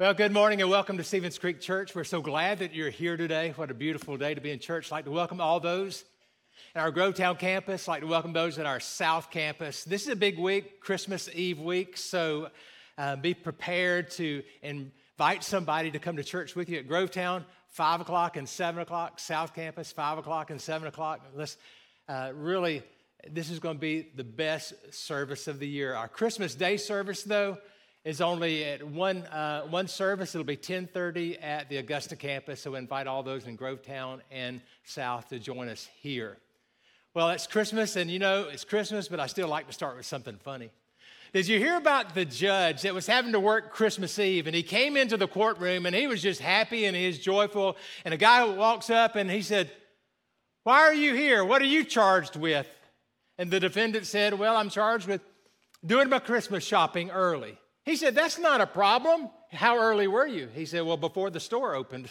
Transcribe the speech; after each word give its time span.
Well, 0.00 0.14
good 0.14 0.32
morning 0.32 0.62
and 0.62 0.70
welcome 0.70 0.96
to 0.96 1.04
Stevens 1.04 1.38
Creek 1.38 1.60
Church. 1.60 1.94
We're 1.94 2.04
so 2.04 2.22
glad 2.22 2.60
that 2.60 2.72
you're 2.72 2.88
here 2.88 3.18
today. 3.18 3.52
What 3.54 3.70
a 3.70 3.74
beautiful 3.74 4.16
day 4.16 4.32
to 4.32 4.40
be 4.40 4.50
in 4.50 4.58
church. 4.58 4.86
I'd 4.86 4.92
like 4.92 5.04
to 5.04 5.10
welcome 5.10 5.42
all 5.42 5.60
those 5.60 6.06
at 6.74 6.80
our 6.80 6.90
Grovetown 6.90 7.38
campus. 7.38 7.86
I'd 7.86 7.92
like 7.92 8.00
to 8.00 8.06
welcome 8.06 8.32
those 8.32 8.58
at 8.58 8.64
our 8.64 8.80
South 8.80 9.30
campus. 9.30 9.84
This 9.84 10.04
is 10.04 10.08
a 10.08 10.16
big 10.16 10.38
week, 10.38 10.80
Christmas 10.80 11.28
Eve 11.34 11.60
week, 11.60 11.98
so 11.98 12.48
uh, 12.96 13.16
be 13.16 13.34
prepared 13.34 14.10
to 14.12 14.42
invite 14.62 15.44
somebody 15.44 15.90
to 15.90 15.98
come 15.98 16.16
to 16.16 16.24
church 16.24 16.56
with 16.56 16.70
you 16.70 16.78
at 16.78 16.88
Grovetown, 16.88 17.44
5 17.68 18.00
o'clock 18.00 18.38
and 18.38 18.48
7 18.48 18.80
o'clock, 18.80 19.20
South 19.20 19.54
campus, 19.54 19.92
5 19.92 20.16
o'clock 20.16 20.48
and 20.48 20.58
7 20.58 20.88
o'clock. 20.88 21.20
Let's 21.34 21.58
uh, 22.08 22.32
really, 22.34 22.82
this 23.30 23.50
is 23.50 23.58
going 23.58 23.76
to 23.76 23.80
be 23.80 24.08
the 24.16 24.24
best 24.24 24.94
service 24.94 25.46
of 25.46 25.58
the 25.58 25.68
year. 25.68 25.94
Our 25.94 26.08
Christmas 26.08 26.54
Day 26.54 26.78
service, 26.78 27.22
though, 27.22 27.58
is 28.04 28.20
only 28.20 28.64
at 28.64 28.82
one, 28.82 29.24
uh, 29.24 29.62
one 29.62 29.88
service. 29.88 30.34
It'll 30.34 30.44
be 30.44 30.54
1030 30.54 31.38
at 31.38 31.68
the 31.68 31.76
Augusta 31.76 32.16
campus. 32.16 32.62
So 32.62 32.72
we 32.72 32.78
invite 32.78 33.06
all 33.06 33.22
those 33.22 33.46
in 33.46 33.58
Grovetown 33.58 34.20
and 34.30 34.60
South 34.84 35.28
to 35.28 35.38
join 35.38 35.68
us 35.68 35.88
here. 36.00 36.38
Well, 37.12 37.30
it's 37.30 37.46
Christmas, 37.46 37.96
and 37.96 38.10
you 38.10 38.20
know, 38.20 38.48
it's 38.48 38.64
Christmas, 38.64 39.08
but 39.08 39.18
I 39.18 39.26
still 39.26 39.48
like 39.48 39.66
to 39.66 39.72
start 39.72 39.96
with 39.96 40.06
something 40.06 40.36
funny. 40.36 40.70
Did 41.32 41.46
you 41.46 41.58
hear 41.58 41.76
about 41.76 42.14
the 42.14 42.24
judge 42.24 42.82
that 42.82 42.94
was 42.94 43.06
having 43.06 43.32
to 43.32 43.40
work 43.40 43.72
Christmas 43.72 44.18
Eve? 44.18 44.46
And 44.46 44.56
he 44.56 44.62
came 44.64 44.96
into 44.96 45.16
the 45.16 45.28
courtroom 45.28 45.86
and 45.86 45.94
he 45.94 46.08
was 46.08 46.22
just 46.22 46.40
happy 46.40 46.86
and 46.86 46.96
he's 46.96 47.20
joyful. 47.20 47.76
And 48.04 48.12
a 48.12 48.16
guy 48.16 48.44
walks 48.44 48.90
up 48.90 49.14
and 49.14 49.30
he 49.30 49.42
said, 49.42 49.70
Why 50.64 50.80
are 50.80 50.94
you 50.94 51.14
here? 51.14 51.44
What 51.44 51.62
are 51.62 51.66
you 51.66 51.84
charged 51.84 52.34
with? 52.34 52.66
And 53.38 53.50
the 53.50 53.60
defendant 53.60 54.06
said, 54.06 54.38
Well, 54.38 54.56
I'm 54.56 54.70
charged 54.70 55.06
with 55.06 55.20
doing 55.86 56.08
my 56.08 56.18
Christmas 56.18 56.64
shopping 56.64 57.10
early. 57.10 57.56
He 57.84 57.96
said, 57.96 58.14
That's 58.14 58.38
not 58.38 58.60
a 58.60 58.66
problem. 58.66 59.30
How 59.52 59.78
early 59.78 60.06
were 60.06 60.26
you? 60.26 60.48
He 60.54 60.66
said, 60.66 60.82
Well, 60.82 60.96
before 60.96 61.30
the 61.30 61.40
store 61.40 61.74
opened. 61.74 62.10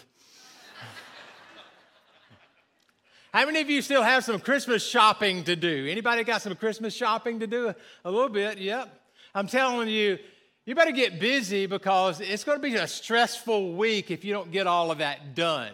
How 3.32 3.46
many 3.46 3.60
of 3.60 3.70
you 3.70 3.80
still 3.82 4.02
have 4.02 4.24
some 4.24 4.40
Christmas 4.40 4.86
shopping 4.86 5.44
to 5.44 5.56
do? 5.56 5.86
Anybody 5.88 6.24
got 6.24 6.42
some 6.42 6.54
Christmas 6.56 6.94
shopping 6.94 7.40
to 7.40 7.46
do? 7.46 7.74
A 8.04 8.10
little 8.10 8.28
bit, 8.28 8.58
yep. 8.58 9.00
I'm 9.34 9.46
telling 9.46 9.88
you, 9.88 10.18
you 10.66 10.74
better 10.74 10.92
get 10.92 11.20
busy 11.20 11.66
because 11.66 12.20
it's 12.20 12.44
going 12.44 12.58
to 12.58 12.62
be 12.62 12.74
a 12.74 12.86
stressful 12.86 13.74
week 13.74 14.10
if 14.10 14.24
you 14.24 14.32
don't 14.32 14.50
get 14.50 14.66
all 14.66 14.90
of 14.90 14.98
that 14.98 15.34
done. 15.34 15.72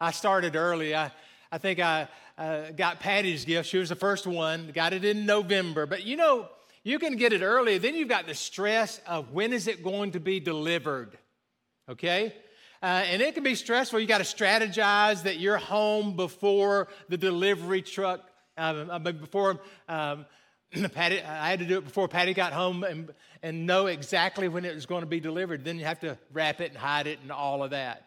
I 0.00 0.10
started 0.10 0.56
early. 0.56 0.94
I, 0.94 1.10
I 1.50 1.58
think 1.58 1.78
I 1.78 2.08
uh, 2.36 2.70
got 2.70 3.00
Patty's 3.00 3.44
gift. 3.44 3.68
She 3.68 3.78
was 3.78 3.88
the 3.88 3.96
first 3.96 4.26
one, 4.26 4.70
got 4.74 4.92
it 4.92 5.04
in 5.04 5.26
November. 5.26 5.86
But 5.86 6.04
you 6.04 6.16
know, 6.16 6.48
you 6.86 7.00
can 7.00 7.16
get 7.16 7.32
it 7.32 7.42
early. 7.42 7.78
Then 7.78 7.96
you've 7.96 8.08
got 8.08 8.28
the 8.28 8.34
stress 8.34 9.00
of 9.08 9.32
when 9.32 9.52
is 9.52 9.66
it 9.66 9.82
going 9.82 10.12
to 10.12 10.20
be 10.20 10.38
delivered, 10.38 11.18
okay? 11.88 12.32
Uh, 12.80 13.02
and 13.10 13.20
it 13.20 13.34
can 13.34 13.42
be 13.42 13.56
stressful. 13.56 13.98
You 13.98 14.06
got 14.06 14.18
to 14.18 14.24
strategize 14.24 15.24
that 15.24 15.40
you're 15.40 15.56
home 15.56 16.14
before 16.14 16.86
the 17.08 17.16
delivery 17.16 17.82
truck, 17.82 18.20
uh, 18.56 19.00
before 19.00 19.58
um, 19.88 20.26
Patty, 20.94 21.20
I 21.20 21.50
had 21.50 21.58
to 21.58 21.66
do 21.66 21.78
it 21.78 21.84
before 21.84 22.06
Patty 22.06 22.34
got 22.34 22.52
home 22.52 22.84
and, 22.84 23.12
and 23.42 23.66
know 23.66 23.86
exactly 23.86 24.46
when 24.46 24.64
it 24.64 24.72
was 24.72 24.86
going 24.86 25.02
to 25.02 25.08
be 25.08 25.18
delivered. 25.18 25.64
Then 25.64 25.80
you 25.80 25.86
have 25.86 25.98
to 26.00 26.16
wrap 26.32 26.60
it 26.60 26.70
and 26.70 26.78
hide 26.78 27.08
it 27.08 27.18
and 27.20 27.32
all 27.32 27.64
of 27.64 27.70
that. 27.70 28.06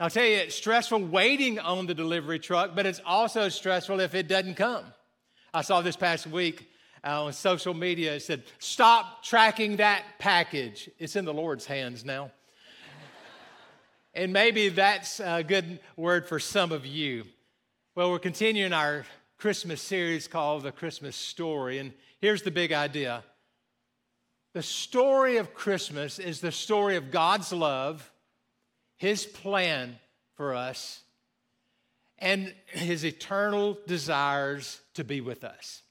I'll 0.00 0.10
tell 0.10 0.24
you, 0.24 0.38
it's 0.38 0.56
stressful 0.56 1.04
waiting 1.04 1.60
on 1.60 1.86
the 1.86 1.94
delivery 1.94 2.40
truck, 2.40 2.74
but 2.74 2.86
it's 2.86 3.00
also 3.06 3.48
stressful 3.48 4.00
if 4.00 4.16
it 4.16 4.26
doesn't 4.26 4.56
come. 4.56 4.84
I 5.54 5.62
saw 5.62 5.80
this 5.80 5.96
past 5.96 6.26
week 6.26 6.68
Uh, 7.06 7.26
on 7.26 7.32
social 7.32 7.72
media. 7.72 8.16
It 8.16 8.22
said, 8.22 8.42
Stop 8.58 9.22
tracking 9.22 9.76
that 9.76 10.02
package. 10.18 10.90
It's 10.98 11.14
in 11.14 11.24
the 11.24 11.32
Lord's 11.32 11.64
hands 11.64 12.04
now. 12.04 12.32
and 14.12 14.32
maybe 14.32 14.70
that's 14.70 15.20
a 15.20 15.44
good 15.44 15.78
word 15.96 16.26
for 16.26 16.40
some 16.40 16.72
of 16.72 16.84
you. 16.84 17.24
Well, 17.94 18.10
we're 18.10 18.18
continuing 18.18 18.72
our 18.72 19.04
Christmas 19.38 19.80
series 19.80 20.26
called 20.26 20.64
The 20.64 20.72
Christmas 20.72 21.14
Story. 21.14 21.78
And 21.78 21.92
here's 22.18 22.42
the 22.42 22.50
big 22.50 22.72
idea 22.72 23.22
the 24.52 24.62
story 24.62 25.36
of 25.36 25.54
Christmas 25.54 26.18
is 26.18 26.40
the 26.40 26.50
story 26.50 26.96
of 26.96 27.12
God's 27.12 27.52
love, 27.52 28.10
His 28.96 29.26
plan 29.26 30.00
for 30.34 30.56
us, 30.56 31.04
and 32.18 32.52
His 32.66 33.04
eternal 33.04 33.78
desires 33.86 34.80
to 34.94 35.04
be 35.04 35.20
with 35.20 35.44
us. 35.44 35.82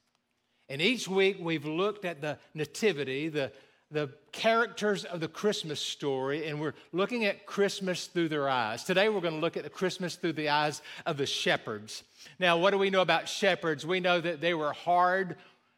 And 0.70 0.82
each 0.82 1.08
week 1.08 1.38
we've 1.40 1.66
looked 1.66 2.06
at 2.06 2.22
the 2.22 2.38
nativity, 2.54 3.30
the, 3.30 3.52
the 3.92 4.10
characters 4.32 5.06
of 5.06 5.20
the 5.20 5.28
Christmas 5.28 5.80
story, 5.80 6.48
and 6.48 6.60
we're 6.60 6.74
looking 6.92 7.26
at 7.26 7.46
Christmas 7.46 8.08
through 8.08 8.30
their 8.30 8.50
eyes. 8.50 8.84
Today 8.84 9.10
we're 9.10 9.22
going 9.22 9.36
to 9.36 9.40
look 9.40 9.58
at 9.58 9.64
the 9.64 9.70
Christmas 9.70 10.16
through 10.16 10.34
the 10.34 10.50
eyes 10.50 10.82
of 11.06 11.18
the 11.18 11.26
shepherds. 11.26 12.04
Now, 12.40 12.58
what 12.58 12.72
do 12.72 12.80
we 12.80 12.90
know 12.90 13.02
about 13.02 13.30
shepherds? 13.30 13.86
We 13.86 14.00
know 14.00 14.20
that 14.20 14.42
they 14.42 14.54
were 14.54 14.74
hard 14.74 15.36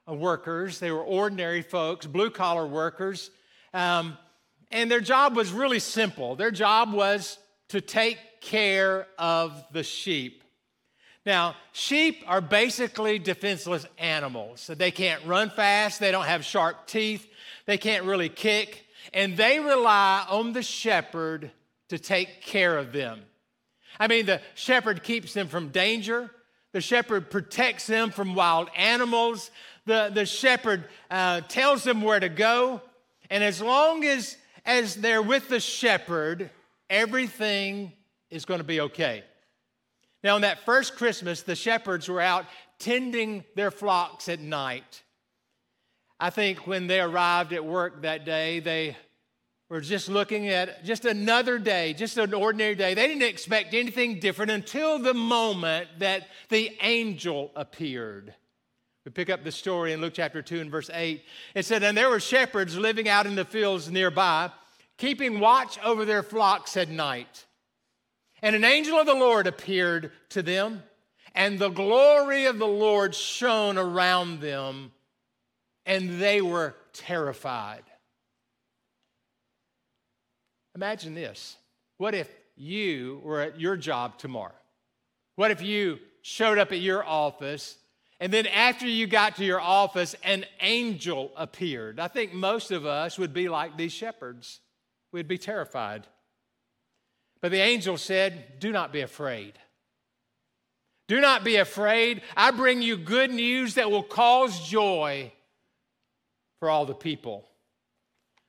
workers, 0.08 0.80
they 0.80 0.92
were 0.92 1.04
ordinary 1.04 1.62
folks, 1.62 2.06
blue 2.06 2.30
collar 2.30 2.66
workers, 2.66 3.30
um, 3.74 4.18
and 4.72 4.90
their 4.90 5.02
job 5.02 5.36
was 5.36 5.52
really 5.52 5.80
simple. 5.80 6.36
Their 6.36 6.52
job 6.52 6.94
was 6.94 7.38
to 7.70 7.82
take 7.82 8.18
care 8.40 9.08
of 9.18 9.66
the 9.72 9.84
sheep. 9.84 10.44
Now, 11.28 11.58
sheep 11.74 12.24
are 12.26 12.40
basically 12.40 13.20
defenseless 13.20 13.86
animals. 13.98 14.62
So 14.62 14.76
they 14.76 14.92
can't 14.92 15.22
run 15.26 15.50
fast, 15.50 16.00
they 16.00 16.10
don't 16.10 16.24
have 16.24 16.46
sharp 16.46 16.88
teeth, 16.88 17.28
they 17.66 17.78
can't 17.78 18.06
really 18.06 18.30
kick, 18.30 18.86
and 19.14 19.36
they 19.36 19.60
rely 19.60 20.26
on 20.30 20.54
the 20.54 20.64
shepherd 20.64 21.52
to 21.90 22.00
take 22.00 22.42
care 22.44 22.78
of 22.78 22.94
them. 22.94 23.24
I 24.00 24.08
mean, 24.08 24.26
the 24.26 24.40
shepherd 24.56 25.04
keeps 25.04 25.34
them 25.34 25.50
from 25.50 25.68
danger, 25.68 26.32
the 26.72 26.80
shepherd 26.80 27.30
protects 27.30 27.88
them 27.88 28.10
from 28.10 28.34
wild 28.34 28.70
animals, 28.74 29.52
the, 29.86 30.10
the 30.14 30.26
shepherd 30.26 30.86
uh, 31.12 31.42
tells 31.42 31.84
them 31.84 32.04
where 32.04 32.22
to 32.22 32.30
go, 32.30 32.82
and 33.30 33.44
as 33.44 33.62
long 33.62 34.06
as, 34.06 34.38
as 34.66 34.96
they're 34.96 35.22
with 35.22 35.50
the 35.50 35.60
shepherd, 35.60 36.50
everything 36.90 37.92
is 38.30 38.46
going 38.46 38.62
to 38.62 38.64
be 38.64 38.80
okay. 38.80 39.26
Now, 40.28 40.36
on 40.36 40.42
that 40.42 40.66
first 40.66 40.98
Christmas, 40.98 41.44
the 41.44 41.56
shepherds 41.56 42.10
were 42.10 42.20
out 42.20 42.48
tending 42.80 43.46
their 43.56 43.72
flocks 43.72 44.28
at 44.28 44.42
night. 44.42 45.04
I 46.20 46.32
think 46.32 46.68
when 46.68 46.88
they 46.88 47.00
arrived 47.00 47.54
at 47.54 47.64
work 47.64 48.02
that 48.02 48.26
day, 48.26 48.60
they 48.60 48.98
were 49.70 49.80
just 49.80 50.10
looking 50.10 50.50
at 50.50 50.84
just 50.84 51.06
another 51.06 51.58
day, 51.58 51.94
just 51.94 52.18
an 52.18 52.34
ordinary 52.34 52.76
day. 52.76 52.94
They 52.94 53.08
didn't 53.08 53.24
expect 53.24 53.74
anything 53.74 54.20
different 54.20 54.52
until 54.52 55.00
the 55.00 55.14
moment 55.14 55.88
that 56.00 56.28
the 56.50 56.76
angel 56.82 57.50
appeared. 57.56 58.34
We 59.06 59.12
pick 59.12 59.30
up 59.30 59.46
the 59.46 59.52
story 59.54 59.94
in 59.94 60.02
Luke 60.02 60.12
chapter 60.14 60.42
2 60.42 60.60
and 60.60 60.70
verse 60.70 60.90
8. 60.94 61.24
It 61.56 61.66
said, 61.66 61.84
And 61.84 61.98
there 61.98 62.10
were 62.10 62.20
shepherds 62.20 62.78
living 62.78 63.08
out 63.08 63.28
in 63.28 63.36
the 63.36 63.46
fields 63.46 63.90
nearby, 63.90 64.52
keeping 64.98 65.40
watch 65.40 65.80
over 65.86 66.04
their 66.04 66.22
flocks 66.22 66.76
at 66.76 66.90
night. 66.90 67.46
And 68.42 68.56
an 68.56 68.64
angel 68.64 69.00
of 69.00 69.06
the 69.06 69.14
Lord 69.14 69.48
appeared 69.48 70.12
to 70.30 70.42
them, 70.42 70.84
and 71.34 71.58
the 71.58 71.70
glory 71.70 72.46
of 72.46 72.60
the 72.60 72.68
Lord 72.68 73.16
shone 73.16 73.78
around 73.78 74.42
them, 74.42 74.92
and 75.86 76.22
they 76.22 76.42
were 76.42 76.76
terrified. 76.94 77.84
Imagine 80.76 81.16
this. 81.16 81.58
What 81.98 82.14
if 82.14 82.30
you 82.56 83.22
were 83.24 83.42
at 83.42 83.60
your 83.60 83.76
job 83.76 84.20
tomorrow? 84.20 84.54
What 85.36 85.52
if 85.52 85.62
you 85.62 86.00
showed 86.22 86.58
up 86.58 86.72
at 86.72 86.80
your 86.80 87.04
office 87.04 87.78
and 88.20 88.34
then 88.34 88.48
after 88.48 88.88
you 88.88 89.06
got 89.06 89.36
to 89.36 89.46
your 89.46 89.62
office, 89.62 90.16
an 90.24 90.46
angel 90.62 91.32
appeared? 91.36 92.00
I 92.00 92.08
think 92.08 92.34
most 92.34 92.72
of 92.72 92.86
us 92.86 93.20
would 93.20 93.34
be 93.34 93.48
like 93.48 93.78
these 93.78 93.94
shepherds. 93.94 94.60
We'd 95.12 95.28
be 95.28 95.38
terrified. 95.38 96.08
But 97.42 97.52
the 97.52 97.60
angel 97.60 97.98
said, 97.98 98.60
Do 98.60 98.72
not 98.72 98.92
be 98.92 99.02
afraid. 99.02 99.54
Do 101.08 101.22
not 101.22 101.44
be 101.44 101.56
afraid. 101.56 102.22
I 102.36 102.52
bring 102.52 102.82
you 102.82 102.98
good 102.98 103.32
news 103.32 103.76
that 103.76 103.90
will 103.90 104.04
cause 104.04 104.68
joy 104.68 105.32
for 106.60 106.70
all 106.70 106.86
the 106.86 106.94
people. 106.94 107.48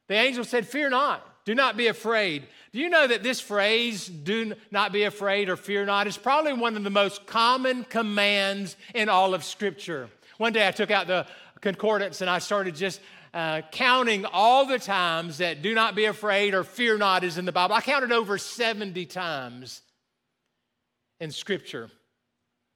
The 0.08 0.14
angel 0.14 0.44
said, 0.44 0.67
Fear 0.67 0.90
not. 0.90 1.25
Do 1.44 1.55
not 1.55 1.76
be 1.79 1.87
afraid. 1.87 2.46
Do 2.73 2.79
you 2.79 2.90
know 2.90 3.06
that 3.06 3.23
this 3.23 3.40
phrase, 3.40 4.06
do 4.06 4.55
not 4.70 4.93
be 4.93 5.05
afraid 5.05 5.49
or 5.49 5.56
fear 5.56 5.87
not, 5.87 6.06
is 6.06 6.19
probably 6.19 6.52
one 6.52 6.76
of 6.76 6.84
the 6.84 6.91
most 6.91 7.26
common 7.26 7.84
commands 7.84 8.76
in 8.94 9.08
all 9.08 9.32
of 9.32 9.43
Scripture? 9.44 10.11
One 10.37 10.52
day 10.52 10.69
I 10.69 10.73
took 10.73 10.91
out 10.91 11.06
the 11.06 11.26
concordance 11.62 12.20
and 12.20 12.29
I 12.29 12.38
started 12.38 12.76
just 12.76 13.00
uh, 13.38 13.62
counting 13.70 14.25
all 14.25 14.67
the 14.67 14.81
times 14.81 15.38
that 15.38 15.62
do 15.62 15.73
not 15.73 15.94
be 15.94 16.06
afraid 16.06 16.55
or 16.55 16.64
fear 16.64 16.99
not 16.99 17.23
is 17.23 17.38
in 17.38 17.44
the 17.44 17.52
Bible. 17.52 17.76
I 17.76 17.81
counted 17.81 18.11
over 18.11 18.37
70 18.37 19.06
times 19.06 19.81
in 21.20 21.31
Scripture. 21.31 21.88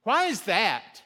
Why 0.05 0.27
is 0.27 0.43
that? 0.43 1.03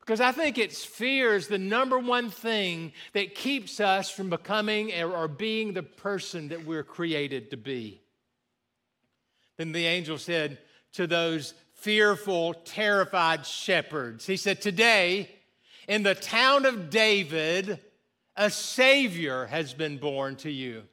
Because 0.00 0.20
I 0.20 0.32
think 0.32 0.58
it's 0.58 0.84
fear 0.84 1.36
is 1.36 1.46
the 1.46 1.56
number 1.56 2.00
one 2.00 2.30
thing 2.30 2.94
that 3.12 3.36
keeps 3.36 3.78
us 3.78 4.10
from 4.10 4.28
becoming 4.28 4.92
or 5.04 5.28
being 5.28 5.72
the 5.72 5.84
person 5.84 6.48
that 6.48 6.66
we're 6.66 6.82
created 6.82 7.52
to 7.52 7.56
be. 7.56 8.00
Then 9.56 9.70
the 9.70 9.86
angel 9.86 10.18
said 10.18 10.58
to 10.94 11.06
those 11.06 11.54
fearful, 11.74 12.54
terrified 12.54 13.46
shepherds, 13.46 14.26
He 14.26 14.36
said, 14.36 14.60
Today, 14.60 15.30
in 15.86 16.02
the 16.02 16.16
town 16.16 16.66
of 16.66 16.90
David, 16.90 17.78
a 18.38 18.50
Savior 18.50 19.46
has 19.46 19.74
been 19.74 19.98
born 19.98 20.36
to 20.36 20.50
you. 20.50 20.84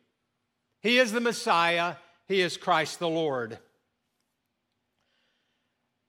He 0.82 0.98
is 0.98 1.12
the 1.12 1.22
Messiah, 1.22 1.96
He 2.28 2.42
is 2.42 2.58
Christ 2.58 3.00
the 3.00 3.08
Lord. 3.08 3.60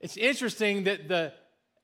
It's 0.01 0.17
interesting 0.17 0.85
that 0.85 1.09
the 1.09 1.33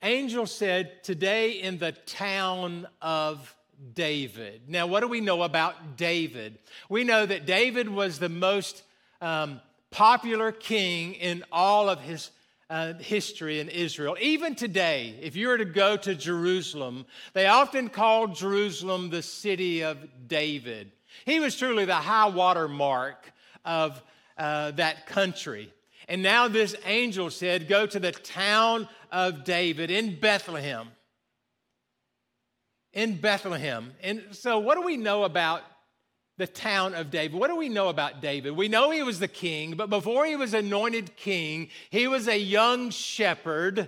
angel 0.02 0.46
said, 0.46 1.04
Today 1.04 1.52
in 1.52 1.78
the 1.78 1.92
town 1.92 2.88
of 3.00 3.54
David. 3.94 4.62
Now, 4.68 4.86
what 4.86 5.00
do 5.00 5.08
we 5.08 5.20
know 5.20 5.42
about 5.42 5.96
David? 5.96 6.58
We 6.88 7.04
know 7.04 7.26
that 7.26 7.46
David 7.46 7.88
was 7.88 8.18
the 8.18 8.28
most 8.28 8.82
um, 9.20 9.60
popular 9.90 10.50
king 10.50 11.14
in 11.14 11.44
all 11.52 11.88
of 11.88 12.00
his 12.00 12.30
uh, 12.72 12.94
history 12.94 13.60
in 13.60 13.68
Israel. 13.68 14.16
Even 14.18 14.54
today, 14.54 15.14
if 15.20 15.36
you 15.36 15.48
were 15.48 15.58
to 15.58 15.66
go 15.66 15.94
to 15.94 16.14
Jerusalem, 16.14 17.04
they 17.34 17.46
often 17.46 17.90
call 17.90 18.28
Jerusalem 18.28 19.10
the 19.10 19.20
city 19.20 19.84
of 19.84 19.98
David. 20.26 20.90
He 21.26 21.38
was 21.38 21.54
truly 21.54 21.84
the 21.84 21.94
high 21.94 22.30
water 22.30 22.68
mark 22.68 23.30
of 23.66 24.02
uh, 24.38 24.70
that 24.70 25.06
country. 25.06 25.70
And 26.08 26.22
now 26.22 26.48
this 26.48 26.74
angel 26.86 27.28
said, 27.28 27.68
Go 27.68 27.84
to 27.84 28.00
the 28.00 28.12
town 28.12 28.88
of 29.10 29.44
David 29.44 29.90
in 29.90 30.18
Bethlehem. 30.18 30.88
In 32.94 33.20
Bethlehem. 33.20 33.92
And 34.02 34.22
so, 34.30 34.58
what 34.58 34.76
do 34.76 34.82
we 34.82 34.96
know 34.96 35.24
about 35.24 35.62
the 36.42 36.46
town 36.48 36.92
of 36.94 37.12
David? 37.12 37.38
What 37.38 37.46
do 37.46 37.56
we 37.56 37.68
know 37.68 37.88
about 37.88 38.20
David? 38.20 38.56
We 38.56 38.66
know 38.66 38.90
he 38.90 39.04
was 39.04 39.20
the 39.20 39.28
king, 39.28 39.76
but 39.76 39.88
before 39.88 40.26
he 40.26 40.34
was 40.34 40.54
anointed 40.54 41.14
king, 41.14 41.68
he 41.88 42.08
was 42.08 42.26
a 42.26 42.36
young 42.36 42.90
shepherd 42.90 43.86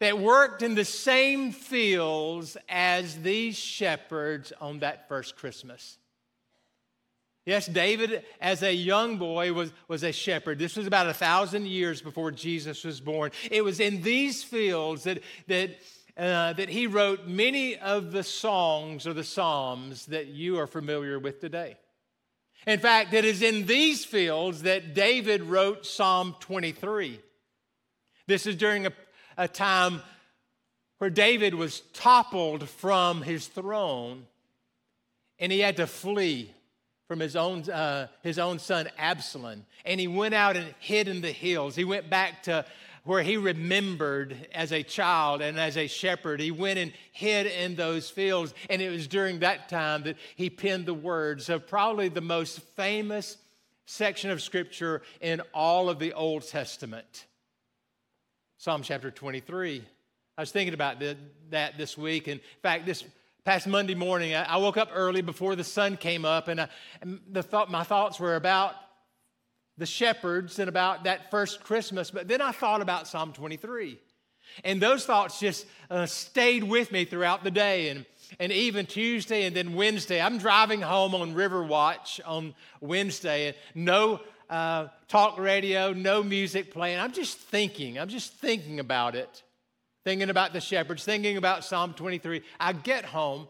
that 0.00 0.18
worked 0.18 0.60
in 0.60 0.74
the 0.74 0.84
same 0.84 1.52
fields 1.52 2.58
as 2.68 3.22
these 3.22 3.56
shepherds 3.56 4.52
on 4.60 4.80
that 4.80 5.08
first 5.08 5.36
Christmas. 5.36 5.96
Yes, 7.46 7.66
David, 7.66 8.24
as 8.42 8.62
a 8.62 8.74
young 8.74 9.16
boy, 9.16 9.54
was, 9.54 9.72
was 9.88 10.02
a 10.02 10.12
shepherd. 10.12 10.58
This 10.58 10.76
was 10.76 10.86
about 10.86 11.08
a 11.08 11.14
thousand 11.14 11.66
years 11.66 12.02
before 12.02 12.30
Jesus 12.30 12.84
was 12.84 13.00
born. 13.00 13.30
It 13.50 13.64
was 13.64 13.80
in 13.80 14.02
these 14.02 14.44
fields 14.44 15.04
that, 15.04 15.22
that, 15.46 15.70
uh, 16.18 16.52
that 16.54 16.68
he 16.68 16.86
wrote 16.88 17.26
many 17.26 17.76
of 17.76 18.10
the 18.10 18.24
songs 18.24 19.06
or 19.06 19.12
the 19.12 19.22
psalms 19.22 20.06
that 20.06 20.26
you 20.26 20.58
are 20.58 20.66
familiar 20.66 21.18
with 21.18 21.40
today. 21.40 21.76
In 22.66 22.80
fact, 22.80 23.14
it 23.14 23.24
is 23.24 23.40
in 23.40 23.66
these 23.66 24.04
fields 24.04 24.62
that 24.62 24.94
David 24.94 25.42
wrote 25.42 25.86
Psalm 25.86 26.34
23. 26.40 27.20
This 28.26 28.46
is 28.46 28.56
during 28.56 28.86
a, 28.86 28.92
a 29.36 29.46
time 29.46 30.02
where 30.98 31.08
David 31.08 31.54
was 31.54 31.80
toppled 31.92 32.68
from 32.68 33.22
his 33.22 33.46
throne 33.46 34.26
and 35.38 35.52
he 35.52 35.60
had 35.60 35.76
to 35.76 35.86
flee 35.86 36.52
from 37.06 37.20
his 37.20 37.36
own, 37.36 37.62
uh, 37.70 38.08
his 38.22 38.38
own 38.38 38.58
son 38.58 38.88
Absalom. 38.98 39.64
And 39.84 40.00
he 40.00 40.08
went 40.08 40.34
out 40.34 40.56
and 40.56 40.74
hid 40.80 41.08
in 41.08 41.20
the 41.20 41.32
hills. 41.32 41.76
He 41.76 41.84
went 41.84 42.10
back 42.10 42.42
to 42.42 42.66
where 43.08 43.22
he 43.22 43.38
remembered 43.38 44.36
as 44.52 44.70
a 44.70 44.82
child 44.82 45.40
and 45.40 45.58
as 45.58 45.78
a 45.78 45.86
shepherd. 45.86 46.40
He 46.40 46.50
went 46.50 46.78
and 46.78 46.92
hid 47.10 47.46
in 47.46 47.74
those 47.74 48.10
fields. 48.10 48.52
And 48.68 48.82
it 48.82 48.90
was 48.90 49.06
during 49.06 49.38
that 49.38 49.70
time 49.70 50.02
that 50.02 50.16
he 50.36 50.50
penned 50.50 50.84
the 50.84 50.92
words 50.92 51.48
of 51.48 51.66
probably 51.66 52.10
the 52.10 52.20
most 52.20 52.60
famous 52.76 53.38
section 53.86 54.28
of 54.30 54.42
scripture 54.42 55.00
in 55.22 55.40
all 55.54 55.88
of 55.88 55.98
the 55.98 56.12
Old 56.12 56.46
Testament 56.46 57.24
Psalm 58.58 58.82
chapter 58.82 59.10
23. 59.10 59.82
I 60.36 60.42
was 60.42 60.50
thinking 60.50 60.74
about 60.74 60.96
that 61.48 61.78
this 61.78 61.96
week. 61.96 62.28
And 62.28 62.40
in 62.40 62.60
fact, 62.60 62.84
this 62.84 63.04
past 63.42 63.66
Monday 63.66 63.94
morning, 63.94 64.34
I, 64.34 64.58
woke 64.58 64.76
up 64.76 64.90
early 64.92 65.22
before 65.22 65.56
the 65.56 65.64
sun 65.64 65.96
came 65.96 66.26
up, 66.26 66.48
and, 66.48 66.60
I, 66.60 66.68
and 67.00 67.20
the 67.30 67.42
thought, 67.42 67.70
my 67.70 67.84
thoughts 67.84 68.20
were 68.20 68.36
about 68.36 68.74
the 69.78 69.86
shepherds 69.86 70.58
and 70.58 70.68
about 70.68 71.04
that 71.04 71.30
first 71.30 71.64
Christmas. 71.64 72.10
But 72.10 72.28
then 72.28 72.40
I 72.40 72.52
thought 72.52 72.80
about 72.82 73.08
Psalm 73.08 73.32
23. 73.32 73.98
And 74.64 74.80
those 74.80 75.06
thoughts 75.06 75.40
just 75.40 75.66
uh, 75.90 76.06
stayed 76.06 76.64
with 76.64 76.92
me 76.92 77.04
throughout 77.04 77.44
the 77.44 77.50
day. 77.50 77.88
And, 77.88 78.04
and 78.38 78.52
even 78.52 78.86
Tuesday 78.86 79.44
and 79.44 79.54
then 79.54 79.74
Wednesday, 79.74 80.20
I'm 80.20 80.38
driving 80.38 80.82
home 80.82 81.14
on 81.14 81.34
River 81.34 81.62
Watch 81.62 82.20
on 82.26 82.54
Wednesday, 82.80 83.48
and 83.48 83.56
no 83.74 84.20
uh, 84.50 84.88
talk 85.06 85.38
radio, 85.38 85.92
no 85.92 86.22
music 86.22 86.72
playing. 86.72 86.98
I'm 86.98 87.12
just 87.12 87.38
thinking, 87.38 87.98
I'm 87.98 88.08
just 88.08 88.34
thinking 88.34 88.80
about 88.80 89.14
it 89.14 89.42
thinking 90.08 90.30
about 90.30 90.54
the 90.54 90.60
shepherds, 90.60 91.04
thinking 91.04 91.36
about 91.36 91.62
Psalm 91.62 91.92
23. 91.92 92.40
I 92.58 92.72
get 92.72 93.04
home, 93.04 93.46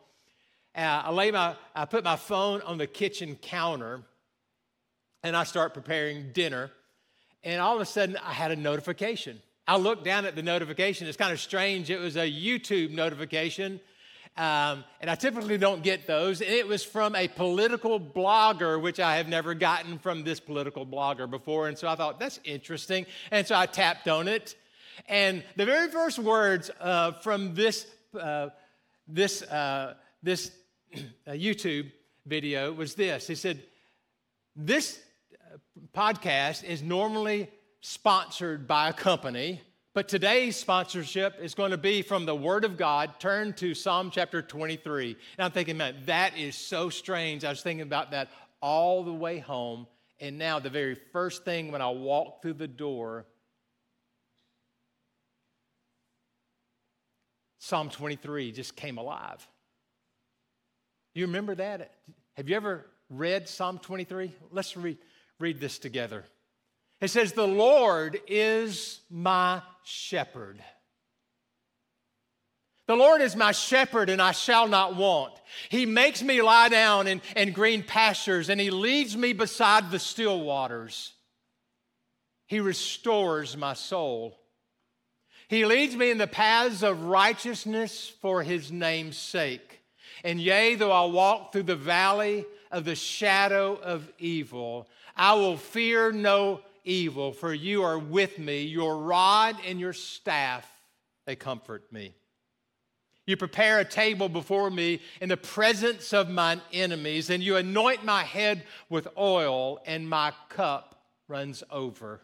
uh, 0.75 1.03
I 1.05 1.13
lay 1.13 1.31
my, 1.31 1.55
I 1.73 1.85
put 1.85 2.03
my 2.03 2.17
phone 2.17 2.63
on 2.63 2.79
the 2.79 2.87
kitchen 2.89 3.37
counter, 3.41 4.03
and 5.23 5.37
I 5.37 5.44
start 5.44 5.75
preparing 5.75 6.32
dinner. 6.32 6.70
And 7.44 7.61
all 7.61 7.75
of 7.75 7.81
a 7.81 7.87
sudden, 7.87 8.17
I 8.17 8.32
had 8.32 8.50
a 8.50 8.56
notification. 8.56 9.41
I 9.67 9.76
looked 9.76 10.05
down 10.05 10.25
at 10.25 10.35
the 10.35 10.43
notification. 10.43 11.06
It's 11.06 11.17
kind 11.17 11.32
of 11.32 11.41
strange. 11.41 11.91
It 11.91 11.99
was 11.99 12.17
a 12.17 12.31
YouTube 12.31 12.91
notification. 12.91 13.81
Um, 14.37 14.85
and 15.00 15.11
I 15.11 15.15
typically 15.17 15.59
don't 15.59 15.82
get 15.82 16.06
those. 16.06 16.41
And 16.41 16.50
it 16.50 16.67
was 16.67 16.85
from 16.85 17.15
a 17.17 17.26
political 17.29 17.99
blogger, 18.00 18.81
which 18.81 19.00
I 19.00 19.17
have 19.17 19.29
never 19.29 19.53
gotten 19.53 19.99
from 19.99 20.25
this 20.25 20.41
political 20.41 20.87
blogger 20.87 21.29
before. 21.29 21.69
And 21.69 21.76
so 21.76 21.88
I 21.88 21.97
thought, 21.97 22.21
that's 22.21 22.38
interesting. 22.44 23.05
And 23.31 23.47
so 23.47 23.56
I 23.56 23.67
tapped 23.67 24.09
on 24.09 24.29
it. 24.29 24.55
And 25.06 25.43
the 25.56 25.67
very 25.67 25.91
first 25.91 26.19
words 26.19 26.71
uh, 26.81 27.12
from 27.21 27.54
this, 27.54 27.87
uh, 28.19 28.50
this, 29.07 29.43
uh, 29.43 29.95
this 30.23 30.52
uh, 31.26 31.33
YouTube 31.33 31.90
video 32.26 32.73
was 32.73 32.95
this. 32.95 33.26
He 33.26 33.35
said, 33.35 33.62
This 34.54 35.00
podcast 35.95 36.64
is 36.64 36.83
normally 36.83 37.50
sponsored 37.81 38.67
by 38.67 38.88
a 38.88 38.93
company, 38.93 39.61
but 39.95 40.09
today's 40.09 40.57
sponsorship 40.57 41.38
is 41.40 41.55
going 41.55 41.71
to 41.71 41.78
be 41.78 42.02
from 42.02 42.26
the 42.26 42.35
Word 42.35 42.64
of 42.64 42.76
God. 42.76 43.19
Turn 43.19 43.52
to 43.55 43.75
Psalm 43.75 44.11
chapter 44.11 44.43
23. 44.43 45.17
And 45.37 45.45
I'm 45.45 45.50
thinking, 45.50 45.76
man, 45.76 45.97
that 46.07 46.37
is 46.37 46.55
so 46.55 46.90
strange. 46.90 47.45
I 47.45 47.50
was 47.50 47.62
thinking 47.62 47.83
about 47.83 48.12
that 48.12 48.28
all 48.61 49.02
the 49.02 49.12
way 49.12 49.38
home. 49.38 49.87
And 50.21 50.38
now, 50.38 50.59
the 50.59 50.71
very 50.71 50.97
first 51.12 51.45
thing 51.45 51.71
when 51.71 51.81
I 51.81 51.90
walk 51.90 52.43
through 52.43 52.55
the 52.55 52.69
door, 52.69 53.26
Psalm 57.59 57.88
23 57.88 58.52
just 58.52 58.75
came 58.76 58.99
alive. 58.99 59.47
Do 61.14 61.21
you 61.21 61.26
remember 61.26 61.55
that? 61.55 61.93
Have 62.37 62.49
you 62.49 62.57
ever 62.57 62.87
read 63.11 63.49
Psalm 63.49 63.78
23? 63.78 64.33
Let's 64.50 64.76
read, 64.76 64.99
read 65.38 65.61
this 65.61 65.78
together. 65.78 66.25
It 67.00 67.09
says, 67.09 67.33
The 67.33 67.47
Lord 67.47 68.21
is 68.26 69.00
my 69.11 69.62
shepherd. 69.85 70.62
The 72.87 72.97
Lord 72.97 73.21
is 73.21 73.37
my 73.37 73.52
shepherd, 73.52 74.09
and 74.09 74.21
I 74.21 74.33
shall 74.33 74.66
not 74.66 74.97
want. 74.97 75.35
He 75.68 75.85
makes 75.85 76.23
me 76.23 76.40
lie 76.40 76.71
down 76.71 77.07
in, 77.07 77.21
in 77.37 77.52
green 77.52 77.83
pastures, 77.83 78.49
and 78.49 78.61
He 78.61 78.71
leads 78.71 79.16
me 79.16 79.35
beside 79.35 79.90
the 79.90 79.99
still 79.99 80.40
waters. 80.40 81.12
He 82.47 82.61
restores 82.61 83.59
my 83.59 83.75
soul. 83.75 84.38
He 85.49 85.64
leads 85.64 85.95
me 85.95 86.11
in 86.11 86.18
the 86.18 86.26
paths 86.26 86.83
of 86.83 87.04
righteousness 87.04 88.12
for 88.21 88.42
his 88.42 88.73
name's 88.73 89.16
sake. 89.16 89.80
And 90.25 90.40
yea, 90.40 90.75
though 90.75 90.92
I 90.92 91.07
walk 91.07 91.52
through 91.52 91.64
the 91.64 91.76
valley 91.76 92.45
of 92.71 92.85
the 92.85 92.95
shadow 92.95 93.76
of 93.76 94.11
evil, 94.18 94.88
I 95.19 95.35
will 95.35 95.57
fear 95.57 96.13
no 96.13 96.61
evil, 96.85 97.33
for 97.33 97.53
you 97.53 97.83
are 97.83 97.99
with 97.99 98.39
me. 98.39 98.63
Your 98.63 98.97
rod 98.99 99.57
and 99.67 99.81
your 99.81 99.93
staff, 99.93 100.67
they 101.27 101.35
comfort 101.35 101.93
me. 101.93 102.15
You 103.27 103.37
prepare 103.37 103.81
a 103.81 103.85
table 103.85 104.31
before 104.31 104.71
me 104.71 105.01
in 105.21 105.29
the 105.29 105.37
presence 105.37 106.15
of 106.15 106.31
mine 106.31 106.63
enemies, 106.73 107.29
and 107.29 107.43
you 107.43 107.57
anoint 107.57 108.05
my 108.05 108.23
head 108.23 108.63
with 108.89 109.09
oil, 109.19 109.81
and 109.85 110.09
my 110.09 110.33
cup 110.49 111.03
runs 111.27 111.63
over. 111.71 112.23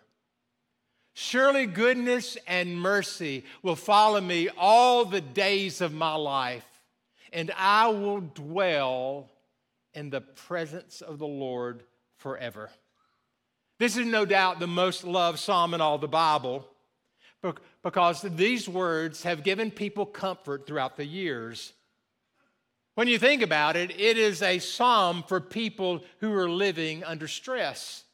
Surely 1.13 1.67
goodness 1.67 2.39
and 2.47 2.81
mercy 2.81 3.45
will 3.63 3.77
follow 3.77 4.21
me 4.21 4.49
all 4.57 5.05
the 5.05 5.21
days 5.21 5.81
of 5.81 5.93
my 5.93 6.15
life, 6.15 6.67
and 7.33 7.53
I 7.57 7.89
will 7.89 8.21
dwell 8.21 9.31
in 9.93 10.11
the 10.11 10.21
presence 10.21 11.03
of 11.03 11.19
the 11.19 11.27
Lord 11.27 11.83
forever. 12.17 12.71
This 13.85 13.99
is 13.99 14.07
no 14.07 14.25
doubt 14.25 14.61
the 14.61 14.67
most 14.67 15.05
loved 15.05 15.39
psalm 15.39 15.75
in 15.75 15.83
all 15.83 15.99
the 15.99 16.09
Bible 16.09 16.67
because 17.83 18.23
these 18.23 18.67
words 18.67 19.25
have 19.25 19.45
given 19.45 19.71
people 19.71 20.07
comfort 20.07 20.67
throughout 20.67 20.97
the 20.97 21.05
years. 21.05 21.75
When 22.95 23.09
you 23.09 23.19
think 23.19 23.43
about 23.43 23.77
it, 23.77 23.91
it 23.91 24.17
is 24.17 24.41
a 24.41 24.59
psalm 24.59 25.23
for 25.29 25.39
people 25.39 26.03
who 26.21 26.33
are 26.33 26.49
living 26.49 27.05
under 27.05 27.29
stress. 27.29 28.05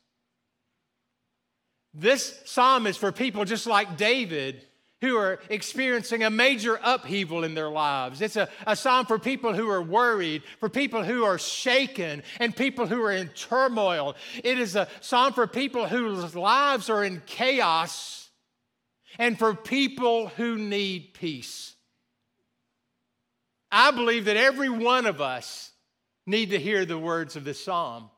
This 1.94 2.42
psalm 2.46 2.88
is 2.88 2.96
for 2.96 3.12
people 3.12 3.44
just 3.44 3.68
like 3.68 3.96
David 3.96 4.66
who 5.00 5.16
are 5.16 5.40
experiencing 5.48 6.22
a 6.22 6.30
major 6.30 6.78
upheaval 6.82 7.44
in 7.44 7.54
their 7.54 7.70
lives. 7.70 8.20
It's 8.20 8.36
a, 8.36 8.48
a 8.66 8.76
psalm 8.76 9.06
for 9.06 9.18
people 9.18 9.54
who 9.54 9.68
are 9.70 9.82
worried, 9.82 10.42
for 10.58 10.68
people 10.68 11.02
who 11.02 11.24
are 11.24 11.38
shaken, 11.38 12.22
and 12.38 12.54
people 12.54 12.86
who 12.86 13.02
are 13.02 13.12
in 13.12 13.28
turmoil. 13.28 14.14
It 14.44 14.58
is 14.58 14.76
a 14.76 14.88
psalm 15.00 15.32
for 15.32 15.46
people 15.46 15.86
whose 15.86 16.36
lives 16.36 16.90
are 16.90 17.02
in 17.02 17.22
chaos 17.26 18.28
and 19.18 19.38
for 19.38 19.54
people 19.54 20.28
who 20.28 20.56
need 20.56 21.14
peace. 21.14 21.74
I 23.72 23.90
believe 23.90 24.26
that 24.26 24.36
every 24.36 24.68
one 24.68 25.06
of 25.06 25.20
us 25.20 25.70
need 26.26 26.50
to 26.50 26.58
hear 26.58 26.84
the 26.84 26.98
words 26.98 27.36
of 27.36 27.44
this 27.44 27.62
psalm 27.62 28.10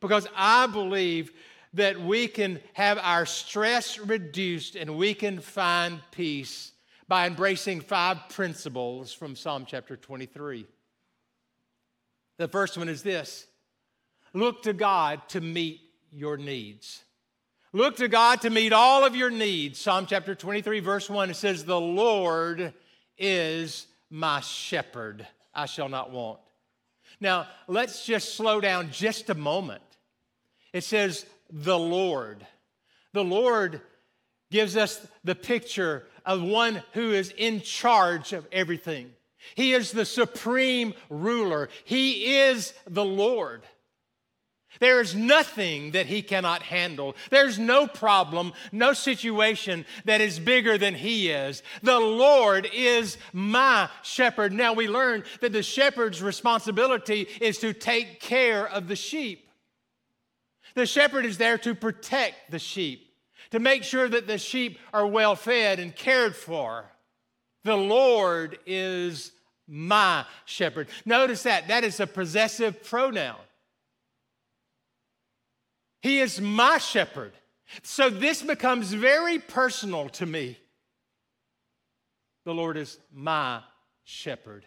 because 0.00 0.26
I 0.34 0.66
believe 0.66 1.32
that 1.74 2.00
we 2.00 2.26
can 2.26 2.60
have 2.72 2.98
our 2.98 3.26
stress 3.26 3.98
reduced 3.98 4.76
and 4.76 4.96
we 4.96 5.14
can 5.14 5.40
find 5.40 6.00
peace 6.10 6.72
by 7.06 7.26
embracing 7.26 7.80
five 7.80 8.28
principles 8.28 9.12
from 9.12 9.36
Psalm 9.36 9.64
chapter 9.66 9.96
23. 9.96 10.66
The 12.38 12.48
first 12.48 12.78
one 12.78 12.88
is 12.88 13.02
this 13.02 13.46
look 14.32 14.62
to 14.62 14.72
God 14.72 15.28
to 15.30 15.40
meet 15.40 15.80
your 16.10 16.36
needs. 16.36 17.04
Look 17.72 17.96
to 17.96 18.08
God 18.08 18.40
to 18.40 18.50
meet 18.50 18.72
all 18.72 19.04
of 19.04 19.14
your 19.14 19.30
needs. 19.30 19.78
Psalm 19.78 20.06
chapter 20.06 20.34
23, 20.34 20.80
verse 20.80 21.08
1, 21.08 21.30
it 21.30 21.36
says, 21.36 21.64
The 21.64 21.80
Lord 21.80 22.74
is 23.16 23.86
my 24.10 24.40
shepherd, 24.40 25.24
I 25.54 25.66
shall 25.66 25.88
not 25.88 26.10
want. 26.10 26.40
Now, 27.20 27.46
let's 27.68 28.04
just 28.04 28.34
slow 28.34 28.60
down 28.60 28.90
just 28.90 29.30
a 29.30 29.34
moment. 29.34 29.82
It 30.72 30.82
says, 30.82 31.26
The 31.50 31.78
Lord. 31.78 32.46
The 33.12 33.24
Lord 33.24 33.80
gives 34.50 34.76
us 34.76 35.06
the 35.24 35.34
picture 35.34 36.06
of 36.24 36.42
one 36.42 36.82
who 36.92 37.12
is 37.12 37.32
in 37.36 37.60
charge 37.60 38.32
of 38.32 38.46
everything. 38.52 39.12
He 39.54 39.72
is 39.72 39.90
the 39.90 40.04
supreme 40.04 40.94
ruler, 41.08 41.68
He 41.84 42.36
is 42.36 42.74
the 42.86 43.04
Lord. 43.04 43.62
There 44.78 45.00
is 45.00 45.16
nothing 45.16 45.90
that 45.92 46.06
he 46.06 46.22
cannot 46.22 46.62
handle. 46.62 47.16
There's 47.30 47.58
no 47.58 47.88
problem, 47.88 48.52
no 48.70 48.92
situation 48.92 49.84
that 50.04 50.20
is 50.20 50.38
bigger 50.38 50.78
than 50.78 50.94
he 50.94 51.30
is. 51.30 51.64
The 51.82 51.98
Lord 51.98 52.68
is 52.72 53.18
my 53.32 53.88
shepherd. 54.02 54.52
Now 54.52 54.72
we 54.72 54.86
learn 54.86 55.24
that 55.40 55.52
the 55.52 55.64
shepherd's 55.64 56.22
responsibility 56.22 57.26
is 57.40 57.58
to 57.58 57.72
take 57.72 58.20
care 58.20 58.66
of 58.66 58.86
the 58.86 58.94
sheep. 58.94 59.49
The 60.74 60.86
shepherd 60.86 61.26
is 61.26 61.38
there 61.38 61.58
to 61.58 61.74
protect 61.74 62.50
the 62.50 62.58
sheep, 62.58 63.12
to 63.50 63.58
make 63.58 63.84
sure 63.84 64.08
that 64.08 64.26
the 64.26 64.38
sheep 64.38 64.78
are 64.92 65.06
well 65.06 65.34
fed 65.34 65.78
and 65.78 65.94
cared 65.94 66.36
for. 66.36 66.84
The 67.64 67.76
Lord 67.76 68.58
is 68.66 69.32
my 69.66 70.24
shepherd. 70.44 70.88
Notice 71.04 71.42
that. 71.44 71.68
That 71.68 71.84
is 71.84 72.00
a 72.00 72.06
possessive 72.06 72.82
pronoun. 72.84 73.36
He 76.02 76.20
is 76.20 76.40
my 76.40 76.78
shepherd. 76.78 77.32
So 77.82 78.10
this 78.10 78.42
becomes 78.42 78.92
very 78.92 79.38
personal 79.38 80.08
to 80.10 80.26
me. 80.26 80.58
The 82.44 82.54
Lord 82.54 82.76
is 82.76 82.98
my 83.12 83.62
shepherd. 84.02 84.64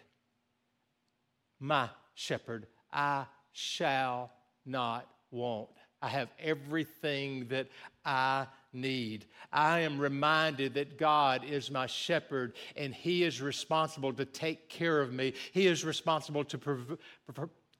My 1.60 1.90
shepherd. 2.14 2.66
I 2.92 3.26
shall 3.52 4.30
not 4.64 5.06
want. 5.30 5.68
I 6.04 6.08
have 6.08 6.28
everything 6.38 7.46
that 7.48 7.68
I 8.04 8.46
need. 8.74 9.24
I 9.50 9.80
am 9.80 9.98
reminded 9.98 10.74
that 10.74 10.98
God 10.98 11.44
is 11.44 11.70
my 11.70 11.86
shepherd 11.86 12.56
and 12.76 12.94
He 12.94 13.24
is 13.24 13.40
responsible 13.40 14.12
to 14.12 14.26
take 14.26 14.68
care 14.68 15.00
of 15.00 15.14
me. 15.14 15.32
He 15.52 15.66
is 15.66 15.82
responsible 15.82 16.44
to, 16.44 16.58
prov- 16.58 16.98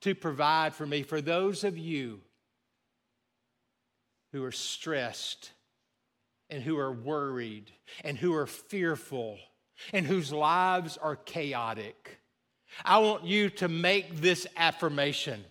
to 0.00 0.14
provide 0.14 0.74
for 0.74 0.86
me. 0.86 1.02
For 1.02 1.20
those 1.20 1.64
of 1.64 1.76
you 1.76 2.22
who 4.32 4.42
are 4.42 4.52
stressed 4.52 5.50
and 6.48 6.62
who 6.62 6.78
are 6.78 6.92
worried 6.92 7.72
and 8.04 8.16
who 8.16 8.32
are 8.32 8.46
fearful 8.46 9.36
and 9.92 10.06
whose 10.06 10.32
lives 10.32 10.96
are 10.96 11.16
chaotic. 11.16 12.20
I 12.86 13.00
want 13.00 13.24
you 13.24 13.50
to 13.50 13.68
make 13.68 14.22
this 14.22 14.46
affirmation 14.56 15.44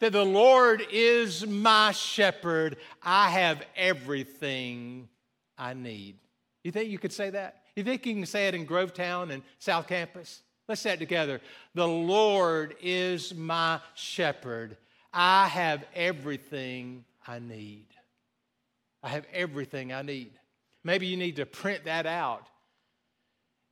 that 0.00 0.12
the 0.12 0.24
Lord 0.24 0.86
is 0.90 1.46
my 1.46 1.92
shepherd. 1.92 2.76
I 3.02 3.30
have 3.30 3.62
everything 3.76 5.08
I 5.56 5.74
need. 5.74 6.16
You 6.64 6.72
think 6.72 6.90
you 6.90 6.98
could 6.98 7.12
say 7.12 7.30
that? 7.30 7.62
You 7.76 7.84
think 7.84 8.06
you 8.06 8.14
can 8.14 8.26
say 8.26 8.48
it 8.48 8.54
in 8.54 8.66
Grovetown 8.66 9.30
and 9.30 9.42
South 9.58 9.86
Campus? 9.86 10.42
Let's 10.68 10.80
say 10.80 10.92
it 10.92 10.98
together. 10.98 11.40
The 11.74 11.88
Lord 11.88 12.76
is 12.82 13.34
my 13.34 13.80
shepherd. 13.94 14.76
I 15.12 15.48
have 15.48 15.84
everything 15.94 17.04
I 17.26 17.38
need. 17.38 17.86
I 19.02 19.08
have 19.08 19.24
everything 19.32 19.92
I 19.92 20.02
need. 20.02 20.32
Maybe 20.84 21.06
you 21.06 21.16
need 21.16 21.36
to 21.36 21.46
print 21.46 21.84
that 21.84 22.06
out 22.06 22.46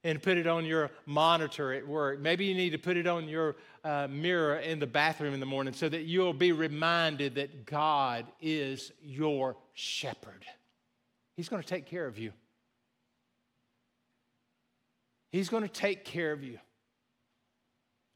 and 0.05 0.23
put 0.23 0.39
it 0.39 0.47
on 0.47 0.65
your 0.65 0.91
monitor 1.05 1.73
at 1.73 1.87
work. 1.87 2.21
Maybe 2.21 2.47
you 2.47 2.55
need 2.55 2.71
to 2.71 2.79
put 2.79 2.97
it 2.97 3.07
on 3.07 3.29
your 3.29 3.57
uh, 3.87 4.09
mirror 4.11 4.57
in 4.57 4.81
the 4.81 4.87
bathroom 4.87 5.33
in 5.33 5.39
the 5.39 5.47
morning 5.47 5.73
so 5.73 5.89
that 5.89 6.03
you'll 6.03 6.33
be 6.33 6.51
reminded 6.51 7.37
that 7.37 7.67
God 7.67 8.27
is 8.41 8.91
your 9.01 9.57
shepherd. 9.75 10.45
He's 11.37 11.49
going 11.49 11.63
to 11.63 11.69
take 11.69 11.87
care 11.87 12.07
of 12.07 12.19
you. 12.19 12.33
He's 15.31 15.49
going 15.49 15.63
to 15.63 15.69
take 15.69 16.05
care 16.05 16.33
of 16.33 16.43
you. 16.43 16.59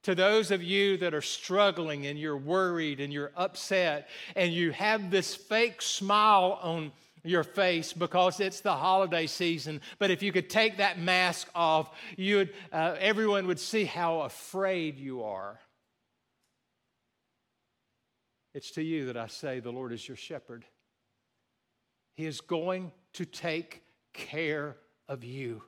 To 0.04 0.14
those 0.16 0.50
of 0.50 0.60
you 0.60 0.96
that 0.96 1.14
are 1.14 1.22
struggling 1.22 2.06
and 2.06 2.18
you're 2.18 2.36
worried 2.36 2.98
and 2.98 3.12
you're 3.12 3.32
upset 3.36 4.08
and 4.34 4.52
you 4.52 4.72
have 4.72 5.10
this 5.10 5.36
fake 5.36 5.82
smile 5.82 6.58
on 6.62 6.90
your 7.24 7.44
face 7.44 7.92
because 7.92 8.40
it's 8.40 8.60
the 8.60 8.74
holiday 8.74 9.26
season, 9.26 9.80
but 9.98 10.10
if 10.10 10.22
you 10.22 10.32
could 10.32 10.48
take 10.48 10.78
that 10.78 10.98
mask 10.98 11.48
off, 11.54 11.90
you 12.16 12.36
would, 12.36 12.54
uh, 12.72 12.96
everyone 12.98 13.46
would 13.46 13.60
see 13.60 13.84
how 13.84 14.20
afraid 14.20 14.98
you 14.98 15.22
are. 15.22 15.58
It's 18.54 18.72
to 18.72 18.82
you 18.82 19.06
that 19.06 19.16
I 19.16 19.28
say, 19.28 19.60
The 19.60 19.70
Lord 19.70 19.92
is 19.92 20.06
your 20.06 20.16
shepherd. 20.16 20.64
He 22.16 22.26
is 22.26 22.40
going 22.40 22.92
to 23.14 23.24
take 23.24 23.82
care 24.12 24.76
of 25.08 25.24
you. 25.24 25.62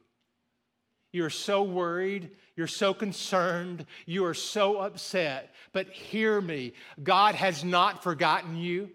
You're 1.13 1.31
so 1.31 1.63
worried. 1.63 2.31
You're 2.57 2.67
so 2.67 2.95
concerned. 2.95 3.87
You 4.07 4.25
are 4.25 4.35
so 4.35 4.79
upset. 4.79 5.55
But 5.73 5.89
hear 5.91 6.41
me 6.41 6.73
God 7.03 7.35
has 7.35 7.65
not 7.65 8.03
forgotten 8.03 8.57
you, 8.57 8.91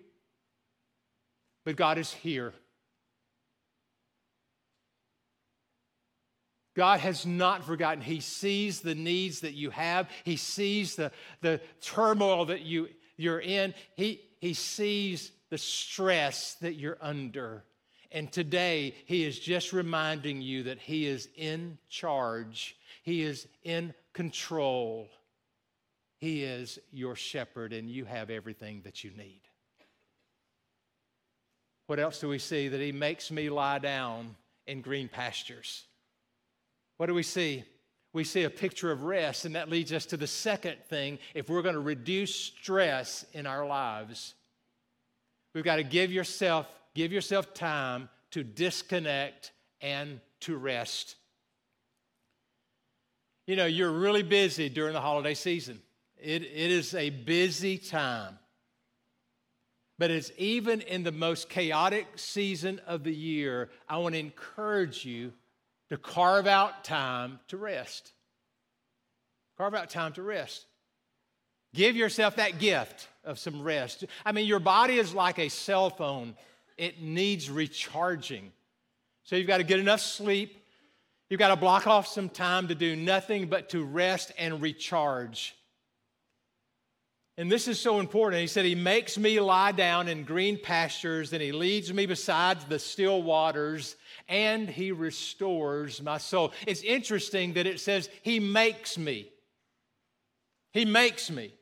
but 1.67 1.75
God 1.75 1.97
is 1.97 2.13
here. 2.13 2.53
God 6.77 7.01
has 7.01 7.25
not 7.25 7.65
forgotten. 7.65 7.99
He 8.01 8.21
sees 8.21 8.79
the 8.79 8.95
needs 8.95 9.41
that 9.41 9.51
you 9.51 9.71
have. 9.71 10.09
He 10.23 10.37
sees 10.37 10.95
the, 10.95 11.11
the 11.41 11.59
turmoil 11.81 12.45
that 12.45 12.61
you, 12.61 12.87
you're 13.17 13.41
in. 13.41 13.73
He, 13.95 14.21
he 14.39 14.53
sees 14.53 15.33
the 15.49 15.57
stress 15.57 16.53
that 16.61 16.75
you're 16.75 16.99
under. 17.01 17.65
And 18.13 18.31
today, 18.31 18.95
He 19.05 19.25
is 19.25 19.37
just 19.37 19.73
reminding 19.73 20.41
you 20.41 20.63
that 20.63 20.79
He 20.79 21.05
is 21.05 21.27
in 21.35 21.79
charge, 21.89 22.77
He 23.03 23.23
is 23.23 23.45
in 23.65 23.93
control. 24.13 25.09
He 26.15 26.43
is 26.43 26.79
your 26.93 27.17
shepherd, 27.17 27.73
and 27.73 27.89
you 27.89 28.05
have 28.05 28.29
everything 28.29 28.83
that 28.85 29.03
you 29.03 29.11
need. 29.11 29.41
What 31.87 31.99
else 31.99 32.19
do 32.19 32.27
we 32.27 32.39
see? 32.39 32.67
That 32.67 32.81
He 32.81 32.91
makes 32.91 33.31
me 33.31 33.49
lie 33.49 33.79
down 33.79 34.35
in 34.65 34.81
green 34.81 35.07
pastures. 35.07 35.85
What 36.97 37.07
do 37.07 37.13
we 37.13 37.23
see? 37.23 37.63
we 38.17 38.23
see 38.23 38.43
a 38.43 38.49
picture 38.49 38.91
of 38.91 39.03
rest, 39.03 39.45
and 39.45 39.55
that 39.55 39.69
leads 39.69 39.93
us 39.93 40.07
to 40.07 40.17
the 40.17 40.25
second 40.25 40.77
thing. 40.89 41.19
If 41.35 41.49
we're 41.49 41.61
going 41.61 41.75
to 41.75 41.79
reduce 41.79 42.33
stress 42.33 43.23
in 43.31 43.45
our 43.45 43.65
lives, 43.65 44.33
we've 45.53 45.63
got 45.63 45.75
to 45.75 45.83
give 45.83 46.11
yourself, 46.11 46.65
give 46.95 47.11
yourself 47.11 47.53
time 47.53 48.09
to 48.31 48.43
disconnect 48.43 49.51
and 49.81 50.19
to 50.41 50.57
rest. 50.57 51.15
You 53.45 53.55
know, 53.55 53.67
you're 53.67 53.91
really 53.91 54.23
busy 54.23 54.67
during 54.67 54.93
the 54.93 55.01
holiday 55.01 55.35
season. 55.35 55.79
It, 56.17 56.41
it 56.41 56.71
is 56.71 56.95
a 56.95 57.11
busy 57.11 57.77
time. 57.77 58.39
But 59.99 60.11
it's 60.11 60.31
even 60.37 60.81
in 60.81 61.03
the 61.03 61.11
most 61.11 61.49
chaotic 61.49 62.05
season 62.15 62.79
of 62.85 63.03
the 63.03 63.13
year, 63.13 63.69
I 63.89 63.97
want 63.97 64.13
to 64.13 64.19
encourage 64.19 65.05
you 65.05 65.33
to 65.89 65.97
carve 65.97 66.45
out 66.45 66.83
time 66.83 67.39
to 67.47 67.57
rest. 67.57 68.11
Carve 69.57 69.73
out 69.73 69.89
time 69.89 70.13
to 70.13 70.21
rest. 70.21 70.65
Give 71.73 71.95
yourself 71.95 72.35
that 72.35 72.59
gift 72.59 73.07
of 73.23 73.39
some 73.39 73.61
rest. 73.61 74.05
I 74.25 74.31
mean, 74.31 74.45
your 74.45 74.59
body 74.59 74.99
is 74.99 75.13
like 75.13 75.39
a 75.39 75.49
cell 75.49 75.89
phone, 75.89 76.35
it 76.77 77.01
needs 77.01 77.49
recharging. 77.49 78.51
So 79.23 79.35
you've 79.35 79.47
got 79.47 79.57
to 79.57 79.63
get 79.63 79.79
enough 79.79 79.99
sleep. 79.99 80.63
You've 81.29 81.39
got 81.39 81.49
to 81.49 81.57
block 81.57 81.87
off 81.87 82.07
some 82.07 82.29
time 82.29 82.69
to 82.69 82.75
do 82.75 82.95
nothing 82.95 83.47
but 83.47 83.69
to 83.69 83.83
rest 83.83 84.31
and 84.37 84.61
recharge. 84.61 85.56
And 87.37 87.51
this 87.51 87.67
is 87.67 87.79
so 87.79 87.99
important. 87.99 88.41
He 88.41 88.47
said, 88.47 88.65
He 88.65 88.75
makes 88.75 89.17
me 89.17 89.39
lie 89.39 89.71
down 89.71 90.07
in 90.07 90.23
green 90.23 90.57
pastures, 90.57 91.33
and 91.33 91.41
He 91.41 91.51
leads 91.51 91.93
me 91.93 92.05
beside 92.05 92.61
the 92.61 92.79
still 92.79 93.21
waters, 93.21 93.95
and 94.27 94.67
He 94.67 94.91
restores 94.91 96.01
my 96.01 96.17
soul. 96.17 96.51
It's 96.65 96.81
interesting 96.81 97.53
that 97.53 97.67
it 97.67 97.79
says, 97.79 98.09
He 98.23 98.39
makes 98.39 98.97
me. 98.97 99.29
He 100.73 100.85
makes 100.85 101.29
me. 101.29 101.53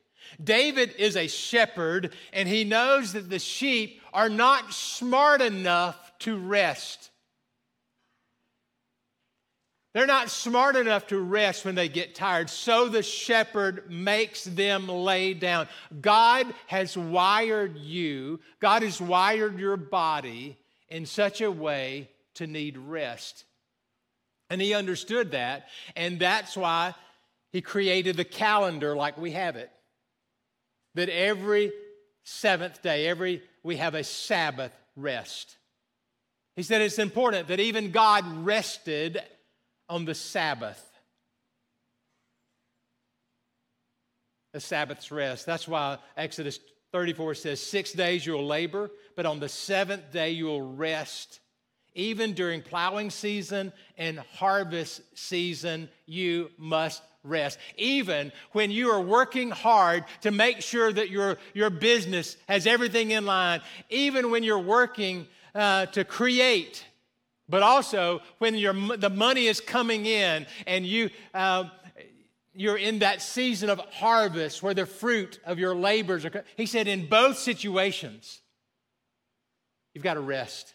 David 0.42 0.94
is 0.98 1.16
a 1.16 1.28
shepherd, 1.28 2.12
and 2.32 2.48
he 2.48 2.64
knows 2.64 3.12
that 3.12 3.30
the 3.30 3.38
sheep 3.38 4.00
are 4.12 4.28
not 4.28 4.72
smart 4.72 5.40
enough 5.40 6.12
to 6.20 6.36
rest. 6.36 7.10
They're 9.96 10.04
not 10.04 10.28
smart 10.28 10.76
enough 10.76 11.06
to 11.06 11.18
rest 11.18 11.64
when 11.64 11.74
they 11.74 11.88
get 11.88 12.14
tired, 12.14 12.50
so 12.50 12.86
the 12.86 13.02
shepherd 13.02 13.90
makes 13.90 14.44
them 14.44 14.88
lay 14.88 15.32
down. 15.32 15.68
God 16.02 16.52
has 16.66 16.98
wired 16.98 17.78
you, 17.78 18.40
God 18.60 18.82
has 18.82 19.00
wired 19.00 19.58
your 19.58 19.78
body 19.78 20.58
in 20.90 21.06
such 21.06 21.40
a 21.40 21.50
way 21.50 22.10
to 22.34 22.46
need 22.46 22.76
rest. 22.76 23.46
And 24.50 24.60
he 24.60 24.74
understood 24.74 25.30
that, 25.30 25.68
and 25.96 26.20
that's 26.20 26.58
why 26.58 26.94
he 27.50 27.62
created 27.62 28.18
the 28.18 28.24
calendar 28.24 28.94
like 28.94 29.16
we 29.16 29.30
have 29.30 29.56
it. 29.56 29.70
That 30.94 31.08
every 31.08 31.72
seventh 32.22 32.82
day, 32.82 33.06
every 33.06 33.42
we 33.62 33.76
have 33.76 33.94
a 33.94 34.04
Sabbath 34.04 34.76
rest. 34.94 35.56
He 36.54 36.62
said 36.62 36.82
it's 36.82 36.98
important 36.98 37.48
that 37.48 37.60
even 37.60 37.92
God 37.92 38.44
rested 38.44 39.22
on 39.88 40.04
the 40.04 40.14
Sabbath. 40.14 40.82
The 44.52 44.60
Sabbath's 44.60 45.10
rest. 45.10 45.46
That's 45.46 45.68
why 45.68 45.98
Exodus 46.16 46.58
34 46.92 47.34
says, 47.34 47.60
Six 47.60 47.92
days 47.92 48.24
you'll 48.24 48.46
labor, 48.46 48.90
but 49.16 49.26
on 49.26 49.40
the 49.40 49.48
seventh 49.48 50.12
day 50.12 50.30
you'll 50.30 50.62
rest. 50.62 51.40
Even 51.94 52.34
during 52.34 52.62
plowing 52.62 53.10
season 53.10 53.72
and 53.96 54.18
harvest 54.18 55.00
season, 55.14 55.88
you 56.04 56.50
must 56.58 57.02
rest. 57.22 57.58
Even 57.76 58.32
when 58.52 58.70
you 58.70 58.90
are 58.90 59.00
working 59.00 59.50
hard 59.50 60.04
to 60.22 60.30
make 60.30 60.60
sure 60.60 60.92
that 60.92 61.10
your, 61.10 61.38
your 61.54 61.70
business 61.70 62.36
has 62.48 62.66
everything 62.66 63.10
in 63.10 63.26
line, 63.26 63.60
even 63.88 64.30
when 64.30 64.42
you're 64.42 64.58
working 64.58 65.26
uh, 65.54 65.86
to 65.86 66.04
create 66.04 66.84
but 67.48 67.62
also 67.62 68.20
when 68.38 68.54
your, 68.54 68.74
the 68.96 69.10
money 69.10 69.46
is 69.46 69.60
coming 69.60 70.06
in 70.06 70.46
and 70.66 70.86
you, 70.86 71.10
uh, 71.34 71.64
you're 72.54 72.76
in 72.76 73.00
that 73.00 73.22
season 73.22 73.70
of 73.70 73.78
harvest 73.78 74.62
where 74.62 74.74
the 74.74 74.86
fruit 74.86 75.38
of 75.44 75.58
your 75.58 75.74
labors 75.74 76.24
are. 76.24 76.44
He 76.56 76.66
said, 76.66 76.88
in 76.88 77.06
both 77.06 77.38
situations, 77.38 78.40
you've 79.94 80.04
got 80.04 80.14
to 80.14 80.20
rest. 80.20 80.74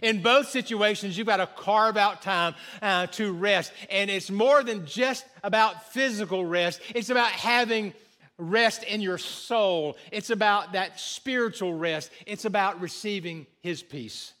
In 0.00 0.22
both 0.22 0.48
situations, 0.48 1.18
you've 1.18 1.26
got 1.26 1.36
to 1.36 1.46
carve 1.46 1.98
out 1.98 2.22
time 2.22 2.54
uh, 2.80 3.08
to 3.08 3.32
rest. 3.32 3.72
And 3.90 4.10
it's 4.10 4.30
more 4.30 4.62
than 4.62 4.86
just 4.86 5.26
about 5.42 5.92
physical 5.92 6.46
rest, 6.46 6.80
it's 6.94 7.10
about 7.10 7.30
having 7.32 7.92
rest 8.38 8.82
in 8.84 9.00
your 9.00 9.18
soul. 9.18 9.96
It's 10.10 10.30
about 10.30 10.72
that 10.72 10.98
spiritual 10.98 11.74
rest. 11.74 12.10
It's 12.26 12.46
about 12.46 12.80
receiving 12.80 13.46
His 13.60 13.82
peace. 13.82 14.32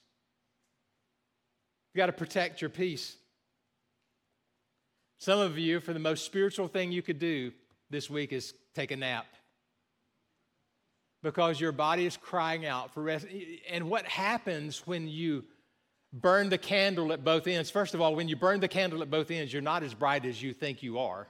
You 1.92 1.98
got 1.98 2.06
to 2.06 2.12
protect 2.12 2.60
your 2.60 2.70
peace. 2.70 3.16
Some 5.18 5.38
of 5.38 5.58
you, 5.58 5.80
for 5.80 5.92
the 5.92 6.00
most 6.00 6.24
spiritual 6.24 6.68
thing 6.68 6.90
you 6.90 7.02
could 7.02 7.18
do 7.18 7.52
this 7.90 8.08
week, 8.08 8.32
is 8.32 8.54
take 8.74 8.90
a 8.90 8.96
nap 8.96 9.26
because 11.22 11.60
your 11.60 11.72
body 11.72 12.06
is 12.06 12.16
crying 12.16 12.66
out 12.66 12.92
for 12.92 13.02
rest. 13.02 13.26
And 13.70 13.88
what 13.88 14.04
happens 14.06 14.86
when 14.86 15.06
you 15.06 15.44
burn 16.12 16.48
the 16.48 16.58
candle 16.58 17.12
at 17.12 17.22
both 17.22 17.46
ends? 17.46 17.70
First 17.70 17.94
of 17.94 18.00
all, 18.00 18.14
when 18.14 18.28
you 18.28 18.36
burn 18.36 18.60
the 18.60 18.68
candle 18.68 19.02
at 19.02 19.10
both 19.10 19.30
ends, 19.30 19.52
you're 19.52 19.62
not 19.62 19.82
as 19.82 19.94
bright 19.94 20.24
as 20.24 20.42
you 20.42 20.52
think 20.52 20.82
you 20.82 20.98
are. 20.98 21.28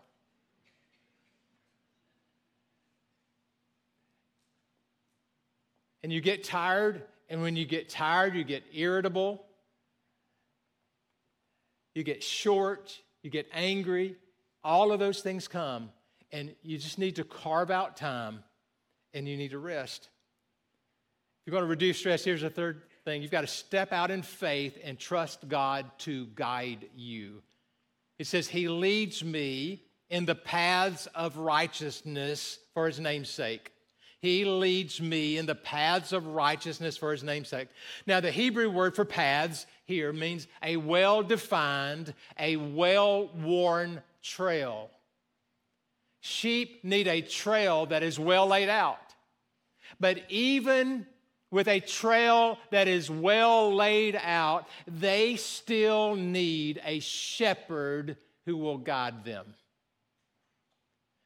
And 6.02 6.12
you 6.12 6.20
get 6.20 6.42
tired, 6.42 7.02
and 7.28 7.42
when 7.42 7.54
you 7.56 7.64
get 7.64 7.88
tired, 7.88 8.34
you 8.34 8.42
get 8.42 8.64
irritable 8.72 9.44
you 11.94 12.02
get 12.02 12.22
short, 12.22 12.98
you 13.22 13.30
get 13.30 13.46
angry, 13.52 14.16
all 14.64 14.92
of 14.92 14.98
those 14.98 15.20
things 15.20 15.48
come, 15.48 15.90
and 16.30 16.54
you 16.62 16.78
just 16.78 16.98
need 16.98 17.16
to 17.16 17.24
carve 17.24 17.70
out 17.70 17.96
time 17.96 18.42
and 19.14 19.28
you 19.28 19.36
need 19.36 19.50
to 19.50 19.58
rest. 19.58 20.08
If 21.40 21.46
you're 21.46 21.52
going 21.52 21.64
to 21.64 21.70
reduce 21.70 21.98
stress, 21.98 22.24
here's 22.24 22.42
a 22.42 22.50
third 22.50 22.82
thing 23.04 23.20
you've 23.20 23.30
got 23.30 23.40
to 23.42 23.46
step 23.46 23.92
out 23.92 24.10
in 24.10 24.22
faith 24.22 24.78
and 24.82 24.98
trust 24.98 25.48
God 25.48 25.90
to 25.98 26.26
guide 26.34 26.86
you. 26.96 27.42
It 28.18 28.26
says, 28.26 28.48
He 28.48 28.68
leads 28.68 29.24
me 29.24 29.82
in 30.08 30.24
the 30.24 30.34
paths 30.34 31.08
of 31.14 31.36
righteousness 31.36 32.58
for 32.74 32.86
His 32.86 33.00
name's 33.00 33.28
sake. 33.28 33.72
He 34.22 34.44
leads 34.44 35.00
me 35.00 35.36
in 35.36 35.46
the 35.46 35.56
paths 35.56 36.12
of 36.12 36.28
righteousness 36.28 36.96
for 36.96 37.10
his 37.10 37.24
namesake. 37.24 37.68
Now, 38.06 38.20
the 38.20 38.30
Hebrew 38.30 38.70
word 38.70 38.94
for 38.94 39.04
paths 39.04 39.66
here 39.84 40.12
means 40.12 40.46
a 40.62 40.76
well 40.76 41.24
defined, 41.24 42.14
a 42.38 42.54
well 42.56 43.26
worn 43.34 44.00
trail. 44.22 44.90
Sheep 46.20 46.84
need 46.84 47.08
a 47.08 47.20
trail 47.20 47.86
that 47.86 48.04
is 48.04 48.16
well 48.16 48.46
laid 48.46 48.68
out. 48.68 48.96
But 49.98 50.22
even 50.28 51.04
with 51.50 51.66
a 51.66 51.80
trail 51.80 52.58
that 52.70 52.86
is 52.86 53.10
well 53.10 53.74
laid 53.74 54.14
out, 54.14 54.68
they 54.86 55.34
still 55.34 56.14
need 56.14 56.80
a 56.84 57.00
shepherd 57.00 58.16
who 58.46 58.56
will 58.56 58.78
guide 58.78 59.24
them. 59.24 59.54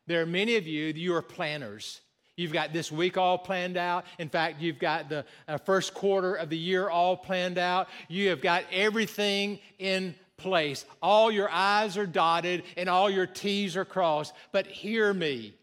There 0.06 0.22
are 0.22 0.26
many 0.26 0.56
of 0.56 0.66
you, 0.66 0.86
you 0.86 1.14
are 1.14 1.22
planners. 1.22 2.00
You've 2.36 2.52
got 2.52 2.72
this 2.72 2.92
week 2.92 3.16
all 3.16 3.38
planned 3.38 3.78
out. 3.78 4.04
In 4.18 4.28
fact, 4.28 4.60
you've 4.60 4.78
got 4.78 5.08
the 5.08 5.24
uh, 5.48 5.56
first 5.58 5.94
quarter 5.94 6.34
of 6.34 6.50
the 6.50 6.58
year 6.58 6.88
all 6.88 7.16
planned 7.16 7.56
out. 7.56 7.88
You 8.08 8.28
have 8.28 8.42
got 8.42 8.64
everything 8.70 9.58
in 9.78 10.14
place. 10.36 10.84
All 11.02 11.32
your 11.32 11.48
I's 11.50 11.96
are 11.96 12.06
dotted 12.06 12.64
and 12.76 12.90
all 12.90 13.08
your 13.08 13.26
T's 13.26 13.74
are 13.74 13.86
crossed. 13.86 14.34
But 14.52 14.66
hear 14.66 15.14
me. 15.14 15.54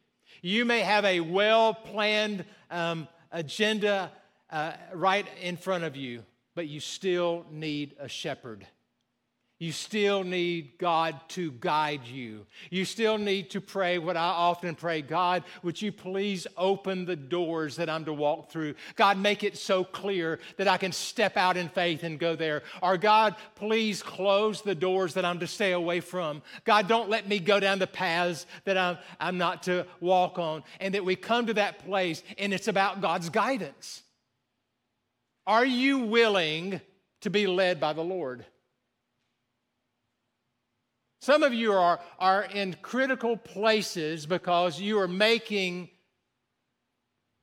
You 0.41 0.65
may 0.65 0.79
have 0.79 1.05
a 1.05 1.19
well 1.19 1.75
planned 1.75 2.43
um, 2.71 3.07
agenda 3.31 4.11
uh, 4.49 4.73
right 4.93 5.27
in 5.41 5.57
front 5.57 5.83
of 5.83 5.95
you, 5.95 6.23
but 6.55 6.67
you 6.67 6.79
still 6.79 7.45
need 7.51 7.95
a 7.99 8.07
shepherd 8.07 8.65
you 9.63 9.71
still 9.71 10.25
need 10.25 10.77
God 10.77 11.15
to 11.29 11.53
guide 11.53 12.05
you. 12.05 12.45
You 12.69 12.83
still 12.83 13.17
need 13.17 13.51
to 13.51 13.61
pray 13.61 13.97
what 13.97 14.17
I 14.17 14.27
often 14.27 14.75
pray 14.75 15.01
God, 15.01 15.45
would 15.61 15.81
you 15.81 15.89
please 15.89 16.45
open 16.57 17.05
the 17.05 17.15
doors 17.15 17.77
that 17.77 17.89
I'm 17.89 18.03
to 18.03 18.11
walk 18.11 18.51
through? 18.51 18.75
God, 18.97 19.17
make 19.17 19.41
it 19.41 19.57
so 19.57 19.85
clear 19.85 20.41
that 20.57 20.67
I 20.67 20.75
can 20.75 20.91
step 20.91 21.37
out 21.37 21.55
in 21.55 21.69
faith 21.69 22.03
and 22.03 22.19
go 22.19 22.35
there. 22.35 22.63
Or 22.81 22.97
God, 22.97 23.37
please 23.55 24.03
close 24.03 24.61
the 24.61 24.75
doors 24.75 25.13
that 25.13 25.23
I'm 25.23 25.39
to 25.39 25.47
stay 25.47 25.71
away 25.71 26.01
from. 26.01 26.41
God, 26.65 26.89
don't 26.89 27.09
let 27.09 27.29
me 27.29 27.39
go 27.39 27.61
down 27.61 27.79
the 27.79 27.87
paths 27.87 28.45
that 28.65 28.77
I'm, 28.77 28.97
I'm 29.17 29.37
not 29.37 29.63
to 29.63 29.87
walk 30.01 30.39
on. 30.39 30.65
And 30.81 30.93
that 30.93 31.05
we 31.05 31.15
come 31.15 31.45
to 31.45 31.53
that 31.53 31.85
place 31.85 32.21
and 32.37 32.53
it's 32.53 32.67
about 32.67 32.99
God's 32.99 33.29
guidance. 33.29 34.03
Are 35.47 35.65
you 35.65 35.99
willing 35.99 36.81
to 37.21 37.29
be 37.29 37.47
led 37.47 37.79
by 37.79 37.93
the 37.93 38.03
Lord? 38.03 38.45
Some 41.23 41.41
of 41.41 41.53
you 41.53 41.71
are, 41.71 42.01
are 42.19 42.43
in 42.43 42.75
critical 42.81 43.37
places 43.37 44.25
because 44.25 44.81
you 44.81 44.99
are 44.99 45.07
making 45.07 45.87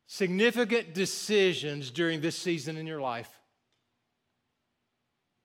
significant 0.07 0.93
decisions 0.93 1.91
during 1.91 2.21
this 2.21 2.37
season 2.37 2.77
in 2.77 2.87
your 2.87 3.01
life. 3.01 3.31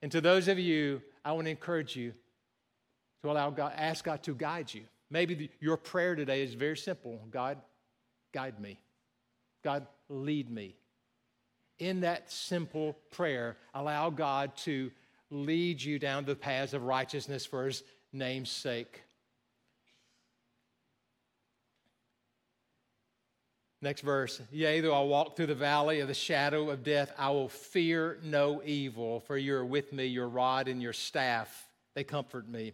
And 0.02 0.12
to 0.12 0.20
those 0.20 0.50
of 0.50 0.60
you, 0.60 1.02
I 1.24 1.32
want 1.32 1.46
to 1.46 1.52
encourage 1.52 1.96
you 1.96 2.14
to 3.24 3.32
allow 3.32 3.52
God, 3.52 3.72
ask 3.78 4.04
God 4.04 4.22
to 4.24 4.36
guide 4.36 4.74
you. 4.74 4.84
Maybe 5.10 5.34
the, 5.36 5.50
your 5.62 5.78
prayer 5.78 6.14
today 6.14 6.44
is 6.44 6.56
very 6.56 6.76
simple 6.76 7.22
God, 7.32 7.58
guide 8.34 8.60
me. 8.60 8.82
God, 9.64 9.88
lead 10.10 10.52
me. 10.52 10.76
In 11.80 12.02
that 12.02 12.30
simple 12.30 12.98
prayer, 13.12 13.56
allow 13.74 14.10
God 14.10 14.58
to 14.58 14.92
lead 15.32 15.82
you 15.82 16.00
down 16.00 16.26
the 16.26 16.36
paths 16.36 16.74
of 16.74 16.84
righteousness 16.84 17.46
for 17.46 17.66
his 17.66 17.82
name's 18.16 18.50
sake. 18.50 19.04
Next 23.82 24.02
verse. 24.02 24.42
Yea, 24.52 24.82
though 24.82 24.96
I 24.96 25.04
walk 25.04 25.36
through 25.36 25.46
the 25.46 25.54
valley 25.54 26.00
of 26.00 26.08
the 26.08 26.14
shadow 26.16 26.72
of 26.72 26.84
death, 26.84 27.12
I 27.20 27.30
will 27.30 27.50
fear 27.50 28.18
no 28.24 28.64
evil, 28.66 29.20
for 29.20 29.38
you 29.38 29.56
are 29.58 29.66
with 29.66 29.94
me, 29.94 30.06
your 30.06 30.28
rod 30.28 30.68
and 30.68 30.82
your 30.82 30.94
staff, 30.94 31.68
they 31.94 32.04
comfort 32.04 32.48
me. 32.48 32.74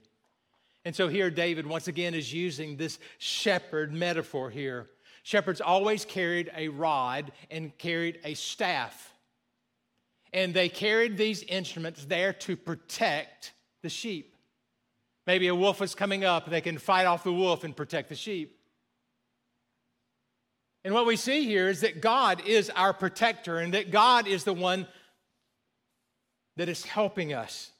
And 0.85 0.95
so 0.95 1.09
here, 1.09 1.29
David 1.29 1.67
once 1.67 1.87
again 1.87 2.13
is 2.13 2.33
using 2.33 2.77
this 2.77 2.97
shepherd 3.17 3.91
metaphor 3.91 4.49
here. 4.49 4.87
Shepherds 5.23 5.59
always 5.59 6.05
carried 6.05 6.49
a 6.55 6.69
rod 6.69 7.31
and 7.51 7.77
carried 7.77 8.19
a 8.23 8.33
staff. 8.33 9.13
And 10.33 10.53
they 10.53 10.69
carried 10.69 11.17
these 11.17 11.43
instruments 11.43 12.05
there 12.05 12.31
to 12.33 12.55
protect 12.55 13.51
the 13.83 13.89
sheep. 13.89 14.30
Maybe 15.27 15.47
a 15.47 15.55
wolf 15.55 15.81
is 15.81 15.93
coming 15.93 16.23
up, 16.23 16.49
they 16.49 16.61
can 16.61 16.77
fight 16.77 17.05
off 17.05 17.23
the 17.23 17.33
wolf 17.33 17.63
and 17.63 17.75
protect 17.75 18.09
the 18.09 18.15
sheep. 18.15 18.57
And 20.83 20.93
what 20.93 21.05
we 21.05 21.15
see 21.15 21.45
here 21.45 21.67
is 21.69 21.81
that 21.81 22.01
God 22.01 22.41
is 22.47 22.71
our 22.71 22.91
protector 22.91 23.59
and 23.59 23.73
that 23.73 23.91
God 23.91 24.27
is 24.27 24.43
the 24.43 24.53
one 24.53 24.87
that 26.57 26.69
is 26.69 26.83
helping 26.83 27.33
us, 27.33 27.71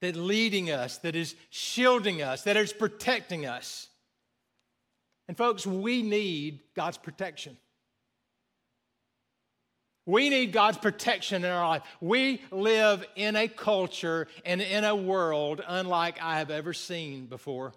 that 0.00 0.14
leading 0.14 0.70
us, 0.70 0.98
that 0.98 1.16
is 1.16 1.34
shielding 1.50 2.22
us, 2.22 2.42
that 2.42 2.56
is 2.56 2.72
protecting 2.72 3.46
us. 3.46 3.88
And 5.26 5.36
folks, 5.36 5.66
we 5.66 6.02
need 6.02 6.60
God's 6.74 6.98
protection. 6.98 7.56
We 10.06 10.30
need 10.30 10.52
God's 10.52 10.78
protection 10.78 11.44
in 11.44 11.50
our 11.50 11.68
life. 11.68 11.82
We 12.00 12.40
live 12.52 13.04
in 13.16 13.34
a 13.34 13.48
culture 13.48 14.28
and 14.44 14.62
in 14.62 14.84
a 14.84 14.94
world 14.94 15.60
unlike 15.66 16.22
I 16.22 16.38
have 16.38 16.50
ever 16.50 16.72
seen 16.72 17.26
before. 17.26 17.72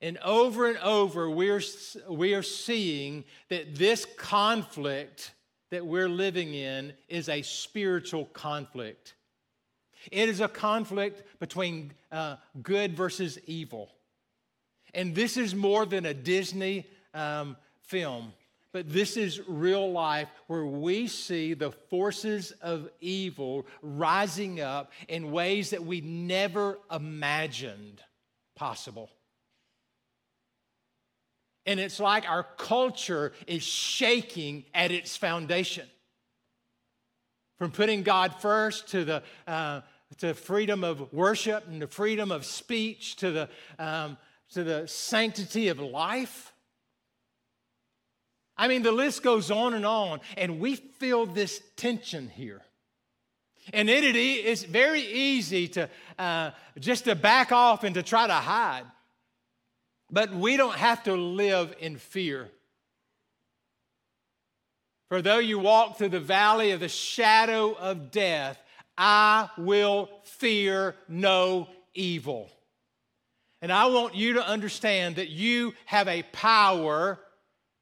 And 0.00 0.16
over 0.18 0.66
and 0.66 0.78
over, 0.78 1.28
we're, 1.28 1.60
we 2.08 2.34
are 2.34 2.42
seeing 2.42 3.24
that 3.48 3.74
this 3.74 4.06
conflict 4.16 5.32
that 5.70 5.84
we're 5.84 6.08
living 6.08 6.54
in 6.54 6.92
is 7.08 7.28
a 7.28 7.42
spiritual 7.42 8.26
conflict. 8.26 9.14
It 10.10 10.28
is 10.28 10.40
a 10.40 10.48
conflict 10.48 11.22
between 11.38 11.92
uh, 12.10 12.36
good 12.62 12.96
versus 12.96 13.38
evil. 13.46 13.90
And 14.94 15.14
this 15.14 15.36
is 15.36 15.54
more 15.54 15.84
than 15.84 16.06
a 16.06 16.14
Disney 16.14 16.86
um, 17.12 17.56
film. 17.82 18.32
But 18.72 18.92
this 18.92 19.16
is 19.16 19.40
real 19.48 19.90
life 19.90 20.28
where 20.46 20.64
we 20.64 21.08
see 21.08 21.54
the 21.54 21.72
forces 21.72 22.52
of 22.62 22.88
evil 23.00 23.66
rising 23.82 24.60
up 24.60 24.92
in 25.08 25.32
ways 25.32 25.70
that 25.70 25.84
we 25.84 26.00
never 26.00 26.78
imagined 26.90 28.00
possible. 28.54 29.10
And 31.66 31.80
it's 31.80 31.98
like 31.98 32.28
our 32.28 32.46
culture 32.56 33.32
is 33.46 33.62
shaking 33.62 34.64
at 34.72 34.92
its 34.92 35.16
foundation. 35.16 35.88
From 37.58 37.72
putting 37.72 38.02
God 38.02 38.36
first 38.40 38.88
to 38.88 39.04
the 39.04 39.22
uh, 39.46 39.82
to 40.18 40.34
freedom 40.34 40.82
of 40.84 41.12
worship 41.12 41.66
and 41.68 41.80
the 41.80 41.86
freedom 41.86 42.32
of 42.32 42.44
speech 42.44 43.16
to 43.16 43.30
the, 43.30 43.48
um, 43.78 44.16
to 44.52 44.64
the 44.64 44.86
sanctity 44.88 45.68
of 45.68 45.78
life 45.78 46.52
I 48.60 48.68
mean, 48.68 48.82
the 48.82 48.92
list 48.92 49.22
goes 49.22 49.50
on 49.50 49.72
and 49.72 49.86
on, 49.86 50.20
and 50.36 50.60
we 50.60 50.74
feel 50.74 51.24
this 51.24 51.62
tension 51.76 52.28
here. 52.28 52.60
And 53.72 53.88
it, 53.88 54.04
is 54.14 54.64
very 54.64 55.00
easy 55.00 55.66
to 55.68 55.88
uh, 56.18 56.50
just 56.78 57.04
to 57.04 57.14
back 57.14 57.52
off 57.52 57.84
and 57.84 57.94
to 57.94 58.02
try 58.02 58.26
to 58.26 58.34
hide. 58.34 58.84
But 60.10 60.34
we 60.34 60.58
don't 60.58 60.74
have 60.74 61.02
to 61.04 61.14
live 61.14 61.74
in 61.80 61.96
fear. 61.96 62.50
For 65.08 65.22
though 65.22 65.38
you 65.38 65.58
walk 65.58 65.96
through 65.96 66.10
the 66.10 66.20
valley 66.20 66.72
of 66.72 66.80
the 66.80 66.88
shadow 66.88 67.72
of 67.72 68.10
death, 68.10 68.62
I 68.98 69.48
will 69.56 70.10
fear 70.24 70.96
no 71.08 71.66
evil. 71.94 72.50
And 73.62 73.72
I 73.72 73.86
want 73.86 74.14
you 74.16 74.34
to 74.34 74.46
understand 74.46 75.16
that 75.16 75.30
you 75.30 75.72
have 75.86 76.08
a 76.08 76.24
power 76.24 77.18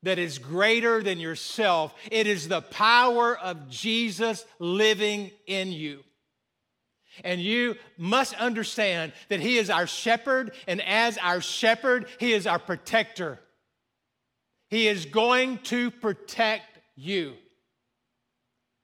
that 0.03 0.19
is 0.19 0.39
greater 0.39 1.03
than 1.03 1.19
yourself. 1.19 1.95
It 2.11 2.27
is 2.27 2.49
the 2.49 2.63
power 2.63 3.37
of 3.37 3.69
Jesus 3.69 4.45
living 4.59 5.31
in 5.47 5.73
you. 5.73 6.05
And 7.25 7.41
you 7.41 7.75
must 7.97 8.35
understand 8.35 9.13
that 9.29 9.41
He 9.41 9.59
is 9.59 9.71
our 9.71 9.87
shepherd, 9.87 10.53
and 10.67 10.81
as 10.83 11.19
our 11.19 11.41
shepherd, 11.41 12.07
He 12.19 12.33
is 12.33 12.47
our 12.47 12.59
protector. 12.59 13.41
He 14.71 14.87
is 14.87 15.07
going 15.07 15.59
to 15.65 15.91
protect 15.91 16.79
you. 16.95 17.35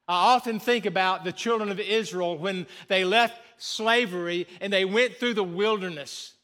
I 0.09 0.35
often 0.35 0.59
think 0.59 0.87
about 0.87 1.24
the 1.24 1.33
children 1.33 1.70
of 1.70 1.81
Israel 1.81 2.37
when 2.37 2.66
they 2.88 3.05
left 3.05 3.40
slavery 3.57 4.46
and 4.61 4.72
they 4.72 4.85
went 4.85 5.16
through 5.16 5.35
the 5.35 5.44
wilderness. 5.44 6.35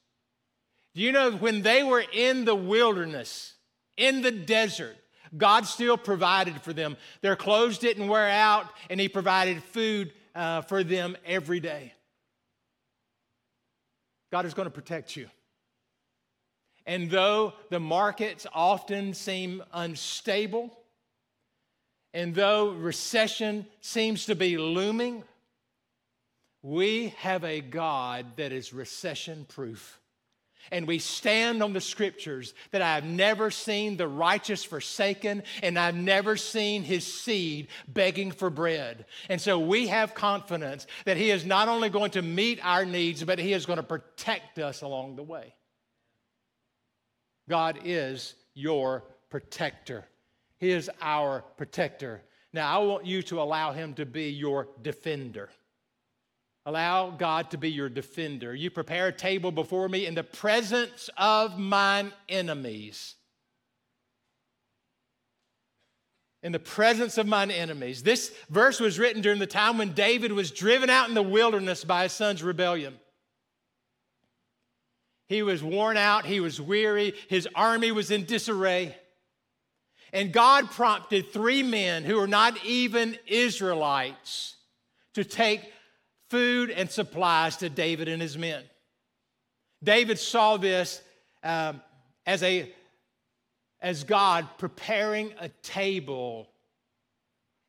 Do 0.95 1.03
you 1.03 1.13
know 1.13 1.33
when 1.33 1.63
they 1.63 1.83
were 1.83 2.05
in 2.13 2.45
the 2.45 2.55
wilderness, 2.55 3.55
in 4.01 4.23
the 4.23 4.33
desert, 4.33 4.97
God 5.37 5.67
still 5.67 5.97
provided 5.97 6.61
for 6.63 6.73
them. 6.73 6.97
Their 7.21 7.37
clothes 7.37 7.79
didn't 7.79 8.09
wear 8.09 8.29
out, 8.29 8.67
and 8.89 8.99
He 8.99 9.09
provided 9.09 9.63
food 9.63 10.13
uh, 10.35 10.63
for 10.63 10.83
them 10.83 11.17
every 11.25 11.61
day. 11.61 11.93
God 14.33 14.47
is 14.47 14.55
going 14.55 14.67
to 14.67 14.75
protect 14.75 15.17
you. 15.17 15.29
And 16.87 17.11
though 17.11 17.53
the 17.69 17.79
markets 17.79 18.47
often 18.53 19.15
seem 19.15 19.63
unstable, 19.73 20.77
and 22.15 22.35
though 22.35 22.71
recession 22.71 23.67
seems 23.81 24.27
to 24.27 24.35
be 24.35 24.57
looming, 24.57 25.23
we 26.63 27.09
have 27.19 27.45
a 27.45 27.61
God 27.61 28.37
that 28.37 28.51
is 28.51 28.73
recession 28.73 29.45
proof 29.49 30.00
and 30.71 30.87
we 30.87 30.99
stand 30.99 31.63
on 31.63 31.73
the 31.73 31.81
scriptures 31.81 32.55
that 32.71 32.83
I 32.83 32.95
have 32.95 33.05
never 33.05 33.51
seen 33.51 33.97
the 33.97 34.09
righteous 34.09 34.65
forsaken 34.65 35.43
and 35.63 35.79
I've 35.79 35.95
never 35.95 36.37
seen 36.37 36.83
his 36.83 37.05
seed 37.07 37.69
begging 37.89 38.31
for 38.31 38.51
bread. 38.51 39.07
And 39.29 39.41
so 39.41 39.59
we 39.59 39.89
have 39.89 40.15
confidence 40.15 40.87
that 41.05 41.17
he 41.17 41.31
is 41.31 41.45
not 41.45 41.69
only 41.69 41.89
going 41.89 42.13
to 42.13 42.23
meet 42.23 42.61
our 42.63 42.85
needs, 42.85 43.25
but 43.25 43.39
he 43.39 43.53
is 43.53 43.67
going 43.67 43.79
to 43.79 43.83
protect 43.83 44.59
us 44.59 44.83
along 44.83 45.17
the 45.17 45.23
way. 45.23 45.55
God 47.49 47.81
is 47.85 48.35
your 48.55 49.05
protector, 49.31 50.07
he 50.59 50.71
is 50.71 50.91
our 51.01 51.43
protector. 51.57 52.23
Now, 52.53 52.81
I 52.81 52.85
want 52.85 53.07
you 53.07 53.23
to 53.23 53.41
allow 53.41 53.73
him 53.73 53.95
to 53.95 54.05
be 54.05 54.31
your 54.31 54.69
defender. 54.83 55.51
Allow 56.71 57.11
God 57.11 57.51
to 57.51 57.59
be 57.59 57.69
your 57.69 57.89
defender. 57.89 58.55
You 58.55 58.71
prepare 58.71 59.09
a 59.09 59.13
table 59.13 59.51
before 59.51 59.89
me 59.89 60.07
in 60.07 60.15
the 60.15 60.23
presence 60.23 61.11
of 61.17 61.59
mine 61.59 62.13
enemies. 62.29 63.17
In 66.45 66.53
the 66.53 66.61
presence 66.61 67.19
of 67.19 67.27
mine 67.27 67.51
enemies. 67.51 68.05
This 68.05 68.33
verse 68.51 68.79
was 68.79 69.01
written 69.01 69.21
during 69.21 69.41
the 69.41 69.49
time 69.49 69.79
when 69.79 69.95
David 69.95 70.31
was 70.31 70.53
driven 70.53 70.89
out 70.89 71.09
in 71.09 71.17
the 71.17 71.25
wilderness 71.25 71.83
by 71.83 72.05
his 72.05 72.13
son's 72.13 72.41
rebellion. 72.41 72.95
He 75.27 75.43
was 75.43 75.65
worn 75.65 75.97
out, 75.97 76.25
he 76.25 76.39
was 76.39 76.61
weary, 76.61 77.15
his 77.29 77.49
army 77.53 77.91
was 77.91 78.13
in 78.13 78.27
disarray. 78.27 78.95
And 80.13 80.33
God 80.33 80.71
prompted 80.71 81.33
three 81.33 81.65
men 81.65 82.05
who 82.05 82.15
were 82.15 82.29
not 82.29 82.65
even 82.65 83.19
Israelites 83.27 84.55
to 85.15 85.25
take 85.25 85.73
food 86.31 86.71
and 86.71 86.91
supplies 86.91 87.59
to 87.59 87.69
David 87.69 88.09
and 88.09 88.23
his 88.23 88.39
men. 88.39 88.63
David 89.83 90.19
saw 90.19 90.57
this 90.57 91.03
um, 91.43 91.81
as, 92.25 92.43
a, 92.43 92.73
as 93.81 94.05
God 94.05 94.49
preparing 94.57 95.33
a 95.41 95.49
table 95.63 96.49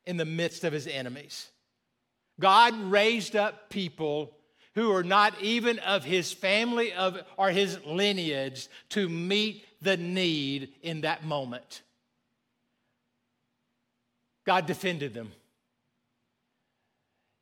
in 0.06 0.16
the 0.16 0.24
midst 0.24 0.64
of 0.64 0.72
his 0.72 0.86
enemies. 0.86 1.48
God 2.40 2.74
raised 2.84 3.36
up 3.36 3.68
people 3.68 4.32
who 4.74 4.92
are 4.92 5.02
not 5.04 5.40
even 5.42 5.78
of 5.80 6.04
his 6.04 6.32
family 6.32 6.92
of, 6.92 7.18
or 7.36 7.50
his 7.50 7.78
lineage 7.84 8.68
to 8.90 9.08
meet 9.08 9.64
the 9.82 9.96
need 9.96 10.72
in 10.82 11.02
that 11.02 11.24
moment. 11.24 11.82
God 14.44 14.66
defended 14.66 15.14
them. 15.14 15.32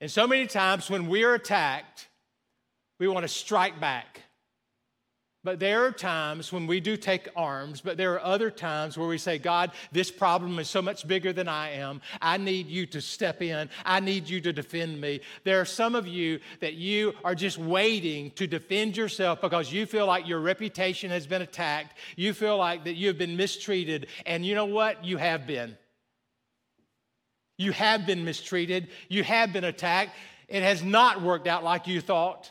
And 0.00 0.10
so 0.10 0.26
many 0.26 0.46
times 0.46 0.88
when 0.90 1.08
we're 1.08 1.34
attacked, 1.34 2.08
we 2.98 3.08
want 3.08 3.24
to 3.24 3.28
strike 3.28 3.80
back. 3.80 4.22
But 5.42 5.58
there 5.58 5.86
are 5.86 5.90
times 5.90 6.52
when 6.52 6.66
we 6.66 6.80
do 6.80 6.98
take 6.98 7.26
arms, 7.34 7.80
but 7.80 7.96
there 7.96 8.12
are 8.12 8.22
other 8.22 8.50
times 8.50 8.98
where 8.98 9.08
we 9.08 9.16
say, 9.16 9.38
God, 9.38 9.70
this 9.90 10.10
problem 10.10 10.58
is 10.58 10.68
so 10.68 10.82
much 10.82 11.08
bigger 11.08 11.32
than 11.32 11.48
I 11.48 11.70
am. 11.70 12.02
I 12.20 12.36
need 12.36 12.66
you 12.66 12.84
to 12.86 13.00
step 13.00 13.40
in. 13.40 13.70
I 13.86 14.00
need 14.00 14.28
you 14.28 14.42
to 14.42 14.52
defend 14.52 15.00
me. 15.00 15.20
There 15.44 15.58
are 15.58 15.64
some 15.64 15.94
of 15.94 16.06
you 16.06 16.40
that 16.60 16.74
you 16.74 17.14
are 17.24 17.34
just 17.34 17.56
waiting 17.56 18.32
to 18.32 18.46
defend 18.46 18.98
yourself 18.98 19.40
because 19.40 19.72
you 19.72 19.86
feel 19.86 20.06
like 20.06 20.28
your 20.28 20.40
reputation 20.40 21.10
has 21.10 21.26
been 21.26 21.40
attacked. 21.40 21.96
You 22.16 22.34
feel 22.34 22.58
like 22.58 22.84
that 22.84 22.96
you 22.96 23.06
have 23.08 23.18
been 23.18 23.38
mistreated. 23.38 24.08
And 24.26 24.44
you 24.44 24.54
know 24.54 24.66
what? 24.66 25.06
You 25.06 25.16
have 25.16 25.46
been. 25.46 25.74
You 27.60 27.72
have 27.72 28.06
been 28.06 28.24
mistreated. 28.24 28.88
You 29.10 29.22
have 29.22 29.52
been 29.52 29.64
attacked. 29.64 30.16
It 30.48 30.62
has 30.62 30.82
not 30.82 31.20
worked 31.20 31.46
out 31.46 31.62
like 31.62 31.86
you 31.86 32.00
thought. 32.00 32.50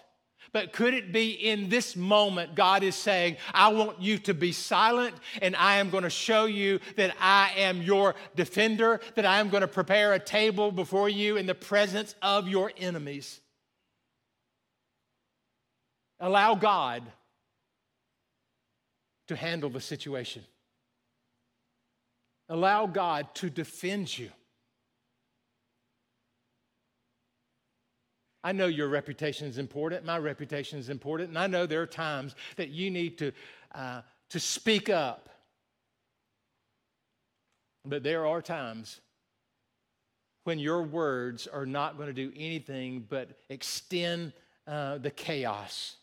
But 0.53 0.71
could 0.71 0.93
it 0.93 1.11
be 1.11 1.31
in 1.31 1.67
this 1.67 1.95
moment, 1.95 2.53
God 2.53 2.83
is 2.83 2.93
saying, 2.93 3.37
I 3.51 3.69
want 3.69 3.99
you 3.99 4.19
to 4.19 4.35
be 4.35 4.51
silent, 4.51 5.15
and 5.41 5.55
I 5.55 5.77
am 5.77 5.89
going 5.89 6.03
to 6.03 6.11
show 6.11 6.45
you 6.45 6.79
that 6.95 7.15
I 7.19 7.53
am 7.57 7.81
your 7.81 8.13
defender, 8.35 9.01
that 9.15 9.25
I 9.25 9.39
am 9.39 9.49
going 9.49 9.61
to 9.61 9.67
prepare 9.67 10.13
a 10.13 10.19
table 10.19 10.71
before 10.71 11.09
you 11.09 11.37
in 11.37 11.47
the 11.47 11.55
presence 11.55 12.13
of 12.21 12.47
your 12.47 12.71
enemies. 12.77 13.41
Allow 16.19 16.53
God 16.53 17.01
to 19.27 19.35
handle 19.35 19.71
the 19.71 19.81
situation. 19.81 20.43
Allow 22.47 22.85
God 22.85 23.33
to 23.35 23.49
defend 23.49 24.15
you. 24.15 24.29
I 28.43 28.51
know 28.51 28.67
your 28.67 28.87
reputation 28.87 29.47
is 29.47 29.57
important. 29.57 30.05
My 30.05 30.17
reputation 30.17 30.79
is 30.79 30.89
important. 30.89 31.29
And 31.29 31.37
I 31.37 31.47
know 31.47 31.65
there 31.65 31.81
are 31.81 31.87
times 31.87 32.35
that 32.55 32.69
you 32.69 32.89
need 32.89 33.17
to, 33.17 33.31
uh, 33.75 34.01
to 34.29 34.39
speak 34.39 34.89
up. 34.89 35.29
But 37.85 38.03
there 38.03 38.25
are 38.25 38.41
times 38.41 39.01
when 40.43 40.59
your 40.59 40.83
words 40.83 41.47
are 41.47 41.65
not 41.65 41.97
going 41.97 42.07
to 42.07 42.13
do 42.13 42.31
anything 42.35 43.05
but 43.09 43.37
extend 43.49 44.33
uh, 44.67 44.97
the 44.99 45.11
chaos. 45.11 45.95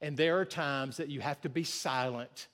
And 0.00 0.16
there 0.16 0.38
are 0.38 0.44
times 0.44 0.96
that 0.96 1.08
you 1.08 1.20
have 1.20 1.40
to 1.42 1.48
be 1.48 1.64
silent 1.64 2.48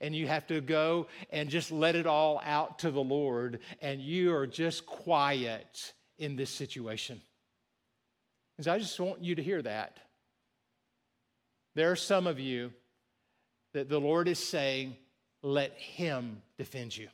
and 0.00 0.16
you 0.16 0.26
have 0.26 0.46
to 0.46 0.60
go 0.60 1.06
and 1.30 1.50
just 1.50 1.70
let 1.70 1.94
it 1.94 2.06
all 2.06 2.40
out 2.44 2.78
to 2.78 2.90
the 2.90 3.02
Lord, 3.02 3.60
and 3.82 4.00
you 4.00 4.34
are 4.34 4.46
just 4.46 4.86
quiet 4.86 5.92
in 6.18 6.34
this 6.34 6.48
situation. 6.48 7.20
I 8.68 8.78
just 8.78 8.98
want 8.98 9.22
you 9.22 9.34
to 9.34 9.42
hear 9.42 9.62
that. 9.62 9.98
There 11.74 11.90
are 11.90 11.96
some 11.96 12.26
of 12.26 12.38
you 12.38 12.72
that 13.72 13.88
the 13.88 14.00
Lord 14.00 14.28
is 14.28 14.38
saying, 14.38 14.96
let 15.42 15.72
Him 15.72 16.42
defend 16.58 16.96
you. 16.96 17.08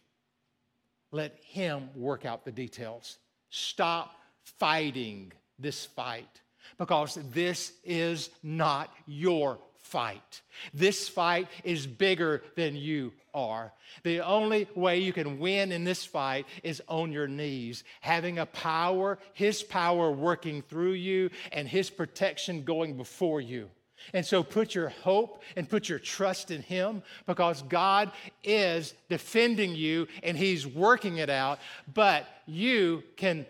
Let 1.12 1.38
Him 1.42 1.90
work 1.94 2.24
out 2.24 2.44
the 2.44 2.52
details. 2.52 3.18
Stop 3.50 4.14
fighting 4.42 5.32
this 5.58 5.87
fight 5.87 6.40
because 6.76 7.18
this 7.32 7.72
is 7.84 8.30
not 8.42 8.92
your 9.06 9.58
fight. 9.88 10.42
This 10.74 11.09
fight 11.09 11.48
is 11.64 11.87
bigger 11.87 12.42
than 12.57 12.77
you 12.77 13.12
are. 13.33 13.72
The 14.03 14.20
only 14.20 14.68
way 14.74 14.98
you 14.98 15.12
can 15.12 15.38
win 15.38 15.72
in 15.72 15.85
this 15.85 16.05
fight 16.05 16.46
is 16.62 16.83
on 16.88 17.11
your 17.11 17.27
knees, 17.27 17.85
having 18.01 18.38
a 18.38 18.46
power, 18.46 19.18
His 19.33 19.62
power 19.62 20.11
working 20.11 20.62
through 20.62 20.92
you, 20.92 21.31
and 21.53 21.66
His 21.66 21.88
protection 21.88 22.64
going 22.64 22.96
before 22.96 23.40
you. 23.40 23.70
And 24.12 24.24
so 24.24 24.42
put 24.42 24.74
your 24.74 24.90
hope 24.90 25.42
and 25.57 25.68
put 25.68 25.88
your 25.88 25.98
trust 25.98 26.51
in 26.51 26.62
Him 26.62 27.03
because 27.27 27.62
God 27.62 28.12
is 28.44 28.94
defending 29.09 29.74
you 29.74 30.07
and 30.22 30.37
He's 30.37 30.66
working 30.66 31.16
it 31.16 31.31
out, 31.31 31.59
but 31.92 32.27
you 32.46 33.03
can 33.16 33.46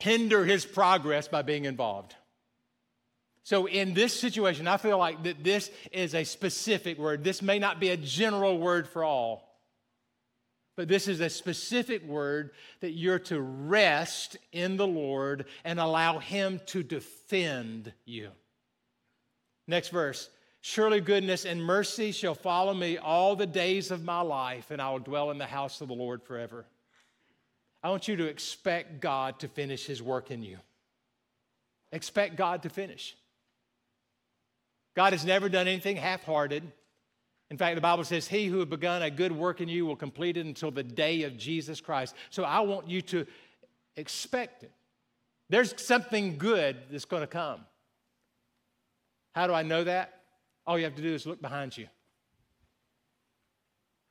hinder 0.00 0.44
His 0.44 0.64
progress 0.64 1.28
by 1.28 1.42
being 1.42 1.66
involved. 1.66 2.14
So, 3.42 3.66
in 3.66 3.94
this 3.94 4.18
situation, 4.18 4.68
I 4.68 4.76
feel 4.76 4.98
like 4.98 5.22
that 5.24 5.42
this 5.42 5.70
is 5.92 6.14
a 6.14 6.24
specific 6.24 6.98
word. 6.98 7.24
This 7.24 7.42
may 7.42 7.58
not 7.58 7.80
be 7.80 7.88
a 7.88 7.96
general 7.96 8.58
word 8.58 8.86
for 8.86 9.02
all, 9.02 9.58
but 10.76 10.88
this 10.88 11.08
is 11.08 11.20
a 11.20 11.30
specific 11.30 12.04
word 12.04 12.50
that 12.80 12.92
you're 12.92 13.18
to 13.20 13.40
rest 13.40 14.36
in 14.52 14.76
the 14.76 14.86
Lord 14.86 15.46
and 15.64 15.80
allow 15.80 16.18
Him 16.18 16.60
to 16.66 16.82
defend 16.82 17.92
you. 18.04 18.30
Next 19.66 19.88
verse 19.88 20.28
Surely 20.62 21.00
goodness 21.00 21.46
and 21.46 21.62
mercy 21.64 22.12
shall 22.12 22.34
follow 22.34 22.74
me 22.74 22.98
all 22.98 23.34
the 23.34 23.46
days 23.46 23.90
of 23.90 24.04
my 24.04 24.20
life, 24.20 24.70
and 24.70 24.80
I 24.80 24.90
will 24.90 24.98
dwell 24.98 25.30
in 25.30 25.38
the 25.38 25.46
house 25.46 25.80
of 25.80 25.88
the 25.88 25.94
Lord 25.94 26.22
forever. 26.22 26.66
I 27.82 27.88
want 27.88 28.08
you 28.08 28.16
to 28.16 28.26
expect 28.26 29.00
God 29.00 29.38
to 29.40 29.48
finish 29.48 29.86
His 29.86 30.02
work 30.02 30.30
in 30.30 30.42
you. 30.42 30.58
Expect 31.92 32.36
God 32.36 32.62
to 32.64 32.68
finish. 32.68 33.16
God 34.96 35.12
has 35.12 35.24
never 35.24 35.48
done 35.48 35.68
anything 35.68 35.96
half 35.96 36.24
hearted. 36.24 36.64
In 37.50 37.56
fact, 37.56 37.74
the 37.74 37.80
Bible 37.80 38.04
says, 38.04 38.28
He 38.28 38.46
who 38.46 38.58
has 38.58 38.68
begun 38.68 39.02
a 39.02 39.10
good 39.10 39.32
work 39.32 39.60
in 39.60 39.68
you 39.68 39.86
will 39.86 39.96
complete 39.96 40.36
it 40.36 40.46
until 40.46 40.70
the 40.70 40.82
day 40.82 41.22
of 41.24 41.36
Jesus 41.36 41.80
Christ. 41.80 42.14
So 42.30 42.44
I 42.44 42.60
want 42.60 42.88
you 42.88 43.02
to 43.02 43.26
expect 43.96 44.62
it. 44.62 44.72
There's 45.48 45.74
something 45.82 46.38
good 46.38 46.76
that's 46.90 47.04
going 47.04 47.22
to 47.22 47.26
come. 47.26 47.60
How 49.34 49.46
do 49.46 49.52
I 49.52 49.62
know 49.62 49.84
that? 49.84 50.20
All 50.66 50.78
you 50.78 50.84
have 50.84 50.94
to 50.96 51.02
do 51.02 51.12
is 51.12 51.26
look 51.26 51.42
behind 51.42 51.76
you. 51.76 51.88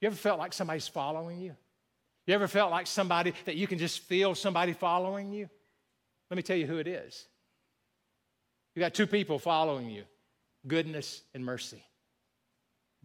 You 0.01 0.07
ever 0.07 0.15
felt 0.15 0.39
like 0.39 0.53
somebody's 0.53 0.87
following 0.87 1.39
you? 1.39 1.55
You 2.25 2.35
ever 2.35 2.47
felt 2.47 2.71
like 2.71 2.87
somebody 2.87 3.33
that 3.45 3.55
you 3.55 3.67
can 3.67 3.79
just 3.79 4.01
feel 4.01 4.35
somebody 4.35 4.73
following 4.73 5.31
you? 5.31 5.49
Let 6.29 6.37
me 6.37 6.43
tell 6.43 6.57
you 6.57 6.67
who 6.67 6.77
it 6.77 6.87
is. 6.87 7.25
You 8.75 8.81
got 8.81 8.93
two 8.93 9.07
people 9.07 9.39
following 9.39 9.89
you 9.89 10.03
goodness 10.69 11.23
and 11.33 11.43
mercy. 11.43 11.83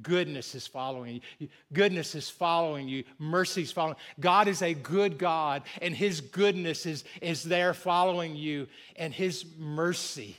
Goodness 0.02 0.54
is 0.54 0.66
following 0.66 1.20
you. 1.38 1.48
Goodness 1.72 2.14
is 2.14 2.28
following 2.28 2.88
you. 2.88 3.04
Mercy 3.18 3.62
is 3.62 3.70
following. 3.70 3.96
God 4.18 4.48
is 4.48 4.60
a 4.60 4.74
good 4.74 5.18
God, 5.18 5.62
and 5.80 5.94
His 5.94 6.20
goodness 6.20 6.84
is, 6.84 7.04
is 7.20 7.44
there 7.44 7.74
following 7.74 8.34
you, 8.34 8.66
and 8.96 9.12
His 9.14 9.44
mercy 9.56 10.36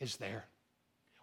is 0.00 0.16
there. 0.16 0.44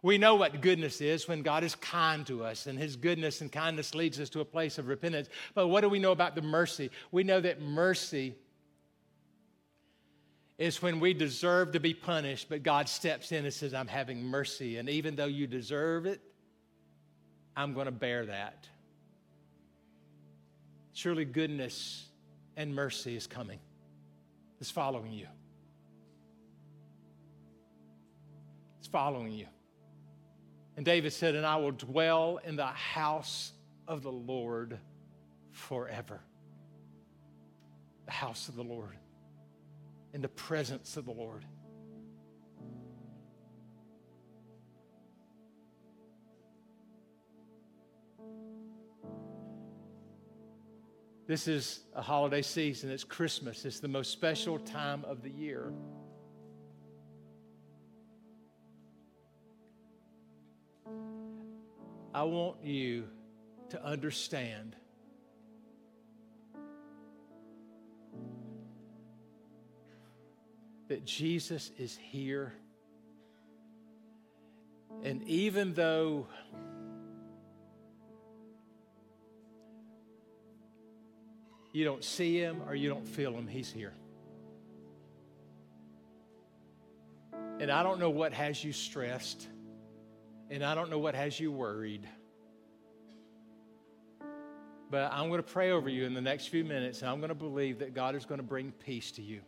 We 0.04 0.20
know 0.20 0.36
what 0.36 0.62
goodness 0.62 1.02
is 1.02 1.28
when 1.28 1.42
God 1.42 1.64
is 1.64 1.76
kind 1.76 2.26
to 2.28 2.44
us, 2.44 2.68
and 2.68 2.78
His 2.78 2.96
goodness 2.96 3.42
and 3.42 3.52
kindness 3.52 3.96
leads 3.96 4.20
us 4.20 4.30
to 4.30 4.42
a 4.42 4.46
place 4.46 4.78
of 4.78 4.88
repentance. 4.88 5.30
But 5.56 5.68
what 5.68 5.82
do 5.82 5.90
we 5.90 6.00
know 6.00 6.12
about 6.12 6.36
the 6.36 6.42
mercy? 6.44 6.92
We 7.12 7.24
know 7.24 7.40
that 7.42 7.62
mercy 7.62 8.36
is 10.62 10.80
when 10.80 11.00
we 11.00 11.12
deserve 11.12 11.72
to 11.72 11.80
be 11.80 11.92
punished, 11.92 12.48
but 12.48 12.62
God 12.62 12.88
steps 12.88 13.32
in 13.32 13.46
and 13.46 13.54
says, 13.54 13.74
I'm 13.74 13.88
having 13.88 14.24
mercy. 14.24 14.78
And 14.78 14.88
even 14.90 15.16
though 15.16 15.26
you 15.26 15.48
deserve 15.48 16.06
it, 16.06 16.22
I'm 17.58 17.74
going 17.74 17.88
to 17.88 17.92
bear 17.92 18.28
that. 18.28 18.68
Surely 20.94 21.26
goodness 21.26 22.06
and 22.56 22.76
mercy 22.76 23.16
is 23.16 23.26
coming, 23.26 23.58
it's 24.60 24.70
following 24.70 25.12
you. 25.14 25.26
It's 28.78 28.88
following 28.88 29.32
you. 29.32 29.48
And 30.78 30.86
David 30.86 31.12
said, 31.12 31.34
And 31.34 31.44
I 31.44 31.56
will 31.56 31.72
dwell 31.72 32.40
in 32.46 32.56
the 32.56 32.68
house 32.68 33.52
of 33.88 34.04
the 34.04 34.12
Lord 34.12 34.78
forever. 35.50 36.20
The 38.06 38.12
house 38.12 38.48
of 38.48 38.56
the 38.56 38.64
Lord 38.64 38.96
in 40.14 40.22
the 40.22 40.30
presence 40.30 40.98
of 40.98 41.06
the 41.06 41.12
Lord. 41.12 41.46
This 51.28 51.48
is 51.48 51.86
a 51.96 52.02
holiday 52.02 52.42
season. 52.42 52.92
It's 52.92 53.06
Christmas. 53.06 53.64
It's 53.64 53.80
the 53.80 53.88
most 53.88 54.12
special 54.12 54.60
time 54.60 55.06
of 55.06 55.24
the 55.24 55.30
year. 55.30 55.72
I 62.14 62.24
want 62.24 62.62
you 62.62 63.08
to 63.70 63.82
understand 63.82 64.76
that 70.92 71.06
Jesus 71.06 71.72
is 71.80 71.96
here 71.96 72.54
And 75.04 75.24
even 75.24 75.74
though 75.74 76.28
you 81.74 81.86
don't 81.86 82.04
see 82.04 82.38
him 82.38 82.62
or 82.68 82.76
you 82.76 82.90
don't 82.90 83.08
feel 83.08 83.34
him, 83.34 83.48
he's 83.48 83.72
here. 83.72 83.94
And 87.60 87.72
I 87.72 87.84
don't 87.84 88.00
know 88.00 88.10
what 88.10 88.34
has 88.34 88.64
you 88.64 88.74
stressed, 88.74 89.48
and 90.50 90.64
I 90.64 90.76
don't 90.76 90.90
know 90.90 91.00
what 91.00 91.16
has 91.16 91.40
you 91.40 91.52
worried. 91.52 92.08
But 94.90 95.12
I'm 95.14 95.30
going 95.30 95.42
to 95.42 95.48
pray 95.48 95.72
over 95.72 95.88
you 95.88 96.06
in 96.06 96.14
the 96.14 96.22
next 96.22 96.48
few 96.48 96.64
minutes, 96.64 97.02
and 97.02 97.10
I'm 97.10 97.20
going 97.20 97.30
to 97.30 97.36
believe 97.36 97.80
that 97.80 97.94
God 97.94 98.16
is 98.16 98.26
going 98.26 98.40
to 98.40 98.46
bring 98.46 98.72
peace 98.72 99.12
to 99.14 99.22
you. 99.22 99.42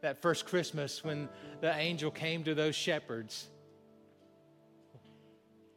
That 0.00 0.22
first 0.22 0.46
Christmas, 0.46 1.02
when 1.02 1.28
the 1.60 1.74
angel 1.74 2.10
came 2.10 2.44
to 2.44 2.54
those 2.54 2.74
shepherds, 2.76 3.48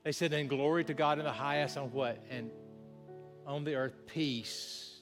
they 0.03 0.11
said, 0.11 0.33
"In 0.33 0.47
glory 0.47 0.83
to 0.85 0.93
God 0.93 1.19
in 1.19 1.25
the 1.25 1.31
highest 1.31 1.77
on 1.77 1.91
what? 1.91 2.23
And 2.29 2.51
on 3.45 3.63
the 3.63 3.75
earth, 3.75 4.05
peace 4.05 4.99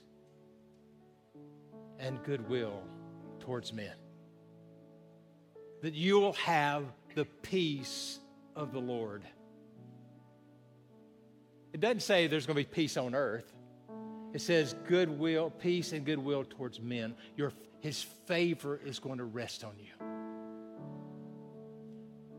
and 2.00 2.24
goodwill 2.24 2.82
towards 3.40 3.74
men. 3.74 3.94
That 5.82 5.94
you 5.94 6.20
will 6.20 6.34
have 6.34 6.86
the 7.16 7.26
peace 7.26 8.20
of 8.56 8.72
the 8.72 8.80
Lord. 8.80 9.24
It 11.74 11.82
doesn't 11.82 12.02
say 12.02 12.28
there's 12.28 12.46
going 12.46 12.58
to 12.58 12.64
be 12.64 12.74
peace 12.74 12.98
on 12.98 13.14
earth. 13.14 13.54
It 14.34 14.42
says 14.42 14.76
goodwill, 14.88 15.50
peace 15.50 15.92
and 15.92 16.06
goodwill 16.06 16.46
towards 16.46 16.80
men. 16.80 17.16
Your, 17.36 17.52
his 17.80 18.02
favor 18.28 18.80
is 18.84 19.00
going 19.00 19.18
to 19.20 19.26
rest 19.26 19.64
on 19.64 19.74
you. 19.78 20.06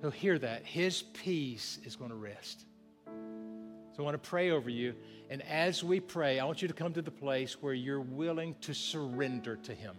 He'll 0.00 0.10
hear 0.10 0.38
that. 0.38 0.64
His 0.64 1.02
peace 1.02 1.78
is 1.84 1.96
going 1.96 2.10
to 2.10 2.16
rest. 2.16 2.64
So 3.06 4.02
I 4.02 4.02
want 4.02 4.22
to 4.22 4.28
pray 4.30 4.50
over 4.50 4.70
you. 4.70 4.94
And 5.28 5.42
as 5.42 5.84
we 5.84 6.00
pray, 6.00 6.38
I 6.38 6.44
want 6.44 6.62
you 6.62 6.68
to 6.68 6.74
come 6.74 6.92
to 6.94 7.02
the 7.02 7.10
place 7.10 7.60
where 7.60 7.74
you're 7.74 8.00
willing 8.00 8.54
to 8.62 8.74
surrender 8.74 9.56
to 9.56 9.74
Him. 9.74 9.96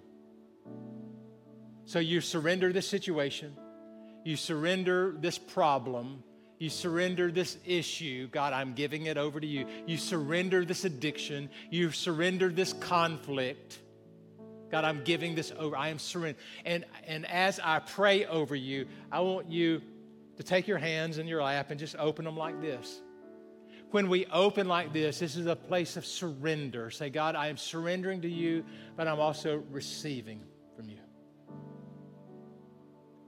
So 1.85 1.99
you 1.99 2.21
surrender 2.21 2.71
this 2.71 2.87
situation, 2.87 3.55
you 4.23 4.37
surrender 4.37 5.15
this 5.19 5.37
problem, 5.37 6.23
you 6.57 6.69
surrender 6.69 7.31
this 7.31 7.57
issue. 7.65 8.27
God, 8.27 8.53
I'm 8.53 8.73
giving 8.73 9.07
it 9.07 9.17
over 9.17 9.39
to 9.39 9.47
you. 9.47 9.65
You 9.87 9.97
surrender 9.97 10.63
this 10.63 10.85
addiction, 10.85 11.49
you 11.69 11.91
surrender 11.91 12.49
this 12.49 12.73
conflict. 12.73 13.79
God, 14.71 14.85
I'm 14.85 15.03
giving 15.03 15.35
this 15.35 15.51
over. 15.57 15.75
I 15.75 15.89
am 15.89 15.99
surrendering. 15.99 16.43
And, 16.65 16.85
and 17.05 17.25
as 17.27 17.59
I 17.59 17.79
pray 17.79 18.25
over 18.25 18.55
you, 18.55 18.87
I 19.11 19.19
want 19.19 19.49
you 19.51 19.81
to 20.37 20.43
take 20.43 20.67
your 20.67 20.77
hands 20.77 21.17
in 21.17 21.27
your 21.27 21.43
lap 21.43 21.71
and 21.71 21.79
just 21.79 21.95
open 21.97 22.25
them 22.25 22.37
like 22.37 22.61
this 22.61 23.01
when 23.91 24.07
we 24.07 24.25
open 24.27 24.67
like 24.67 24.93
this, 24.93 25.19
this 25.19 25.35
is 25.35 25.45
a 25.45 25.55
place 25.55 25.97
of 25.97 26.05
surrender. 26.05 26.89
Say, 26.89 27.09
God, 27.09 27.35
I 27.35 27.47
am 27.47 27.57
surrendering 27.57 28.21
to 28.21 28.29
you, 28.29 28.65
but 28.95 29.07
I'm 29.07 29.19
also 29.19 29.63
receiving 29.69 30.41
from 30.75 30.89
you. 30.89 30.97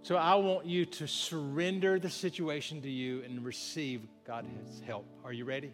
So 0.02 0.16
I 0.16 0.36
want 0.36 0.66
you 0.66 0.86
to 0.86 1.08
surrender 1.08 2.00
the 2.00 2.10
situation 2.10 2.82
to 2.82 2.90
you 2.90 3.24
and 3.24 3.44
receive 3.46 4.02
God's 4.26 4.82
help. 4.86 5.06
Are 5.24 5.34
you 5.34 5.46
ready? 5.46 5.74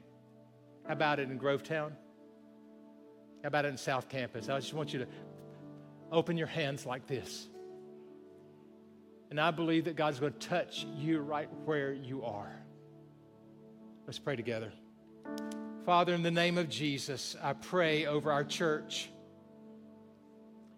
How 0.87 0.93
about 0.93 1.19
it 1.19 1.29
in 1.29 1.39
Grovetown? 1.39 1.91
How 3.41 3.47
about 3.47 3.65
it 3.65 3.69
in 3.69 3.77
South 3.77 4.09
Campus? 4.09 4.49
I 4.49 4.59
just 4.59 4.73
want 4.73 4.91
you 4.93 4.99
to 4.99 5.07
open 6.11 6.37
your 6.37 6.47
hands 6.47 6.85
like 6.85 7.07
this. 7.07 7.47
And 9.29 9.39
I 9.39 9.51
believe 9.51 9.85
that 9.85 9.95
God's 9.95 10.19
going 10.19 10.33
to 10.33 10.47
touch 10.47 10.85
you 10.97 11.19
right 11.19 11.49
where 11.65 11.93
you 11.93 12.23
are. 12.23 12.51
Let's 14.07 14.17
pray 14.19 14.35
together. 14.35 14.71
Father, 15.85 16.13
in 16.13 16.23
the 16.23 16.31
name 16.31 16.57
of 16.57 16.69
Jesus, 16.69 17.35
I 17.41 17.53
pray 17.53 18.05
over 18.05 18.31
our 18.31 18.43
church. 18.43 19.09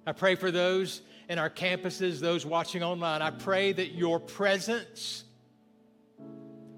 I 0.05 0.11
pray 0.11 0.35
for 0.35 0.51
those 0.51 1.01
in 1.29 1.39
our 1.39 1.49
campuses, 1.49 2.19
those 2.19 2.45
watching 2.45 2.83
online. 2.83 3.21
I 3.21 3.31
pray 3.31 3.71
that 3.71 3.93
your 3.93 4.19
presence 4.19 5.23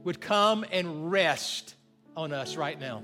would 0.03 0.21
come 0.21 0.65
and 0.71 1.11
rest 1.11 1.75
on 2.15 2.33
us 2.33 2.55
right 2.55 2.79
now. 2.79 3.01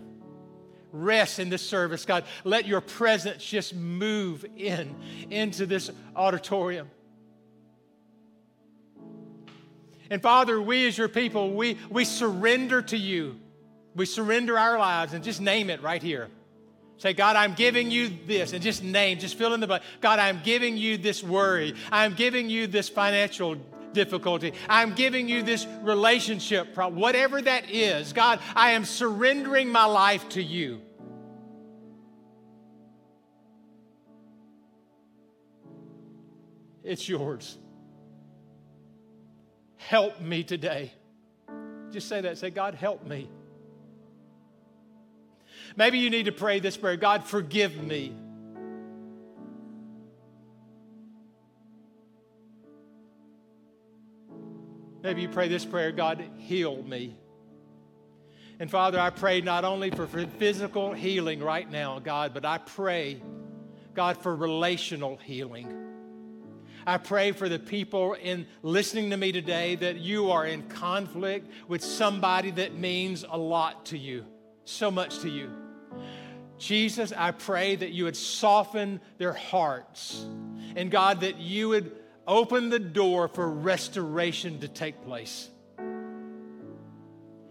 Rest 0.91 1.39
in 1.39 1.49
this 1.49 1.61
service, 1.61 2.05
God. 2.05 2.23
Let 2.43 2.67
your 2.67 2.81
presence 2.81 3.43
just 3.43 3.75
move 3.75 4.45
in 4.57 4.95
into 5.29 5.65
this 5.65 5.91
auditorium. 6.15 6.89
And 10.09 10.21
Father, 10.21 10.59
we 10.59 10.87
as 10.87 10.97
your 10.97 11.07
people, 11.07 11.53
we, 11.53 11.77
we 11.89 12.05
surrender 12.05 12.81
to 12.83 12.97
you. 12.97 13.39
We 13.95 14.05
surrender 14.05 14.57
our 14.57 14.79
lives 14.79 15.13
and 15.13 15.23
just 15.23 15.41
name 15.41 15.69
it 15.69 15.83
right 15.83 16.01
here. 16.01 16.29
Say, 16.97 17.13
God, 17.13 17.37
I'm 17.37 17.53
giving 17.53 17.91
you 17.91 18.11
this, 18.27 18.51
and 18.51 18.61
just 18.61 18.83
name, 18.83 19.19
just 19.19 19.37
fill 19.37 19.53
in 19.53 19.61
the 19.61 19.67
blank. 19.67 19.83
God, 20.01 20.19
I'm 20.19 20.41
giving 20.43 20.75
you 20.75 20.97
this 20.97 21.23
worry. 21.23 21.73
I'm 21.91 22.13
giving 22.13 22.49
you 22.49 22.67
this 22.67 22.89
financial 22.89 23.55
difficulty. 23.93 24.53
I'm 24.67 24.93
giving 24.93 25.27
you 25.27 25.43
this 25.43 25.65
relationship 25.81 26.73
problem, 26.73 27.01
whatever 27.01 27.41
that 27.41 27.69
is. 27.69 28.13
God, 28.13 28.39
I 28.55 28.71
am 28.71 28.85
surrendering 28.85 29.69
my 29.69 29.85
life 29.85 30.27
to 30.29 30.43
you. 30.43 30.81
It's 36.83 37.07
yours 37.07 37.57
help 39.89 40.21
me 40.21 40.43
today. 40.43 40.93
Just 41.89 42.07
say 42.07 42.21
that. 42.21 42.37
Say, 42.37 42.51
God, 42.51 42.75
help 42.75 43.07
me. 43.07 43.27
Maybe 45.75 45.97
you 45.97 46.11
need 46.11 46.25
to 46.25 46.31
pray 46.31 46.59
this 46.59 46.77
prayer 46.77 46.95
God, 46.95 47.23
forgive 47.23 47.75
me. 47.81 48.15
Maybe 55.01 55.21
you 55.21 55.29
pray 55.29 55.47
this 55.47 55.65
prayer 55.65 55.91
God, 55.91 56.23
heal 56.37 56.83
me. 56.83 57.17
And 58.59 58.69
Father, 58.69 58.99
I 58.99 59.09
pray 59.09 59.39
not 59.39 59.63
only 59.63 59.89
for 59.89 60.05
physical 60.07 60.91
healing 60.91 61.41
right 61.41 61.69
now, 61.69 61.99
God, 61.99 62.33
but 62.33 62.43
I 62.43 62.57
pray, 62.57 63.21
God, 63.93 64.17
for 64.17 64.35
relational 64.35 65.15
healing. 65.15 65.73
I 66.85 66.97
pray 66.97 67.31
for 67.31 67.47
the 67.47 67.59
people 67.59 68.13
in 68.13 68.47
listening 68.61 69.11
to 69.11 69.17
me 69.17 69.31
today 69.31 69.75
that 69.75 69.97
you 69.97 70.31
are 70.31 70.45
in 70.45 70.63
conflict 70.63 71.49
with 71.69 71.83
somebody 71.83 72.51
that 72.51 72.73
means 72.73 73.23
a 73.29 73.37
lot 73.37 73.85
to 73.87 73.97
you, 73.97 74.25
so 74.65 74.91
much 74.91 75.19
to 75.19 75.29
you. 75.29 75.51
Jesus, 76.57 77.13
I 77.15 77.31
pray 77.31 77.77
that 77.77 77.91
you 77.91 78.03
would 78.03 78.17
soften 78.17 78.99
their 79.17 79.33
hearts. 79.33 80.25
And 80.75 80.91
God, 80.91 81.21
that 81.21 81.37
you 81.37 81.69
would 81.69 81.95
open 82.29 82.69
the 82.69 82.79
door 82.79 83.27
for 83.27 83.49
restoration 83.49 84.59
to 84.59 84.67
take 84.67 85.03
place. 85.03 85.49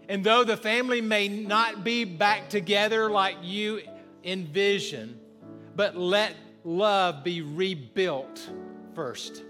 And 0.07 0.23
though 0.23 0.43
the 0.43 0.57
family 0.57 1.01
may 1.01 1.27
not 1.27 1.83
be 1.83 2.05
back 2.05 2.49
together 2.49 3.11
like 3.11 3.35
you 3.43 3.81
envision, 4.23 5.19
but 5.75 5.95
let 5.95 6.33
love 6.63 7.23
be 7.23 7.41
rebuilt 7.41 8.49
first. 8.95 9.43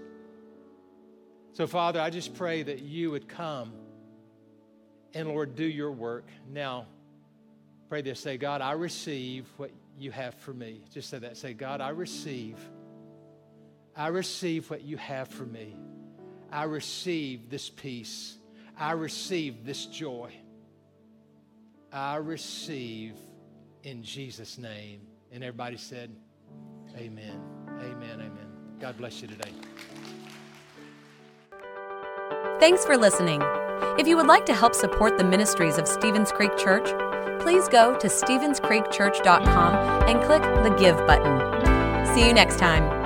So, 1.52 1.66
Father, 1.66 2.00
I 2.00 2.10
just 2.10 2.34
pray 2.34 2.62
that 2.64 2.80
you 2.80 3.12
would 3.12 3.28
come 3.28 3.72
and, 5.14 5.28
Lord, 5.28 5.54
do 5.54 5.64
your 5.64 5.92
work. 5.92 6.26
Now, 6.52 6.86
pray 7.88 8.02
this 8.02 8.20
say, 8.20 8.36
God, 8.36 8.60
I 8.60 8.72
receive 8.72 9.46
what 9.56 9.70
you 9.98 10.10
have 10.10 10.34
for 10.34 10.52
me. 10.52 10.82
Just 10.92 11.08
say 11.08 11.18
that. 11.18 11.36
Say, 11.36 11.54
God, 11.54 11.80
I 11.80 11.90
receive. 11.90 12.58
I 13.96 14.08
receive 14.08 14.70
what 14.70 14.82
you 14.82 14.96
have 14.96 15.28
for 15.28 15.44
me. 15.44 15.76
I 16.52 16.64
receive 16.64 17.50
this 17.50 17.70
peace. 17.70 18.36
I 18.78 18.92
receive 18.92 19.64
this 19.64 19.86
joy. 19.86 20.32
I 21.92 22.16
receive 22.16 23.14
in 23.82 24.02
Jesus' 24.02 24.58
name. 24.58 25.00
And 25.32 25.44
everybody 25.44 25.76
said, 25.76 26.10
Amen. 26.96 27.40
Amen. 27.80 28.14
Amen. 28.14 28.48
God 28.80 28.96
bless 28.96 29.22
you 29.22 29.28
today. 29.28 29.52
Thanks 32.58 32.84
for 32.84 32.96
listening. 32.96 33.42
If 33.98 34.06
you 34.06 34.16
would 34.16 34.26
like 34.26 34.46
to 34.46 34.54
help 34.54 34.74
support 34.74 35.18
the 35.18 35.24
ministries 35.24 35.78
of 35.78 35.86
Stevens 35.86 36.32
Creek 36.32 36.56
Church, 36.56 36.88
please 37.40 37.68
go 37.68 37.98
to 37.98 38.06
StevensCreekChurch.com 38.06 39.74
and 40.08 40.22
click 40.22 40.42
the 40.42 40.74
Give 40.78 40.96
button. 41.06 42.14
See 42.14 42.26
you 42.26 42.32
next 42.32 42.58
time. 42.58 42.99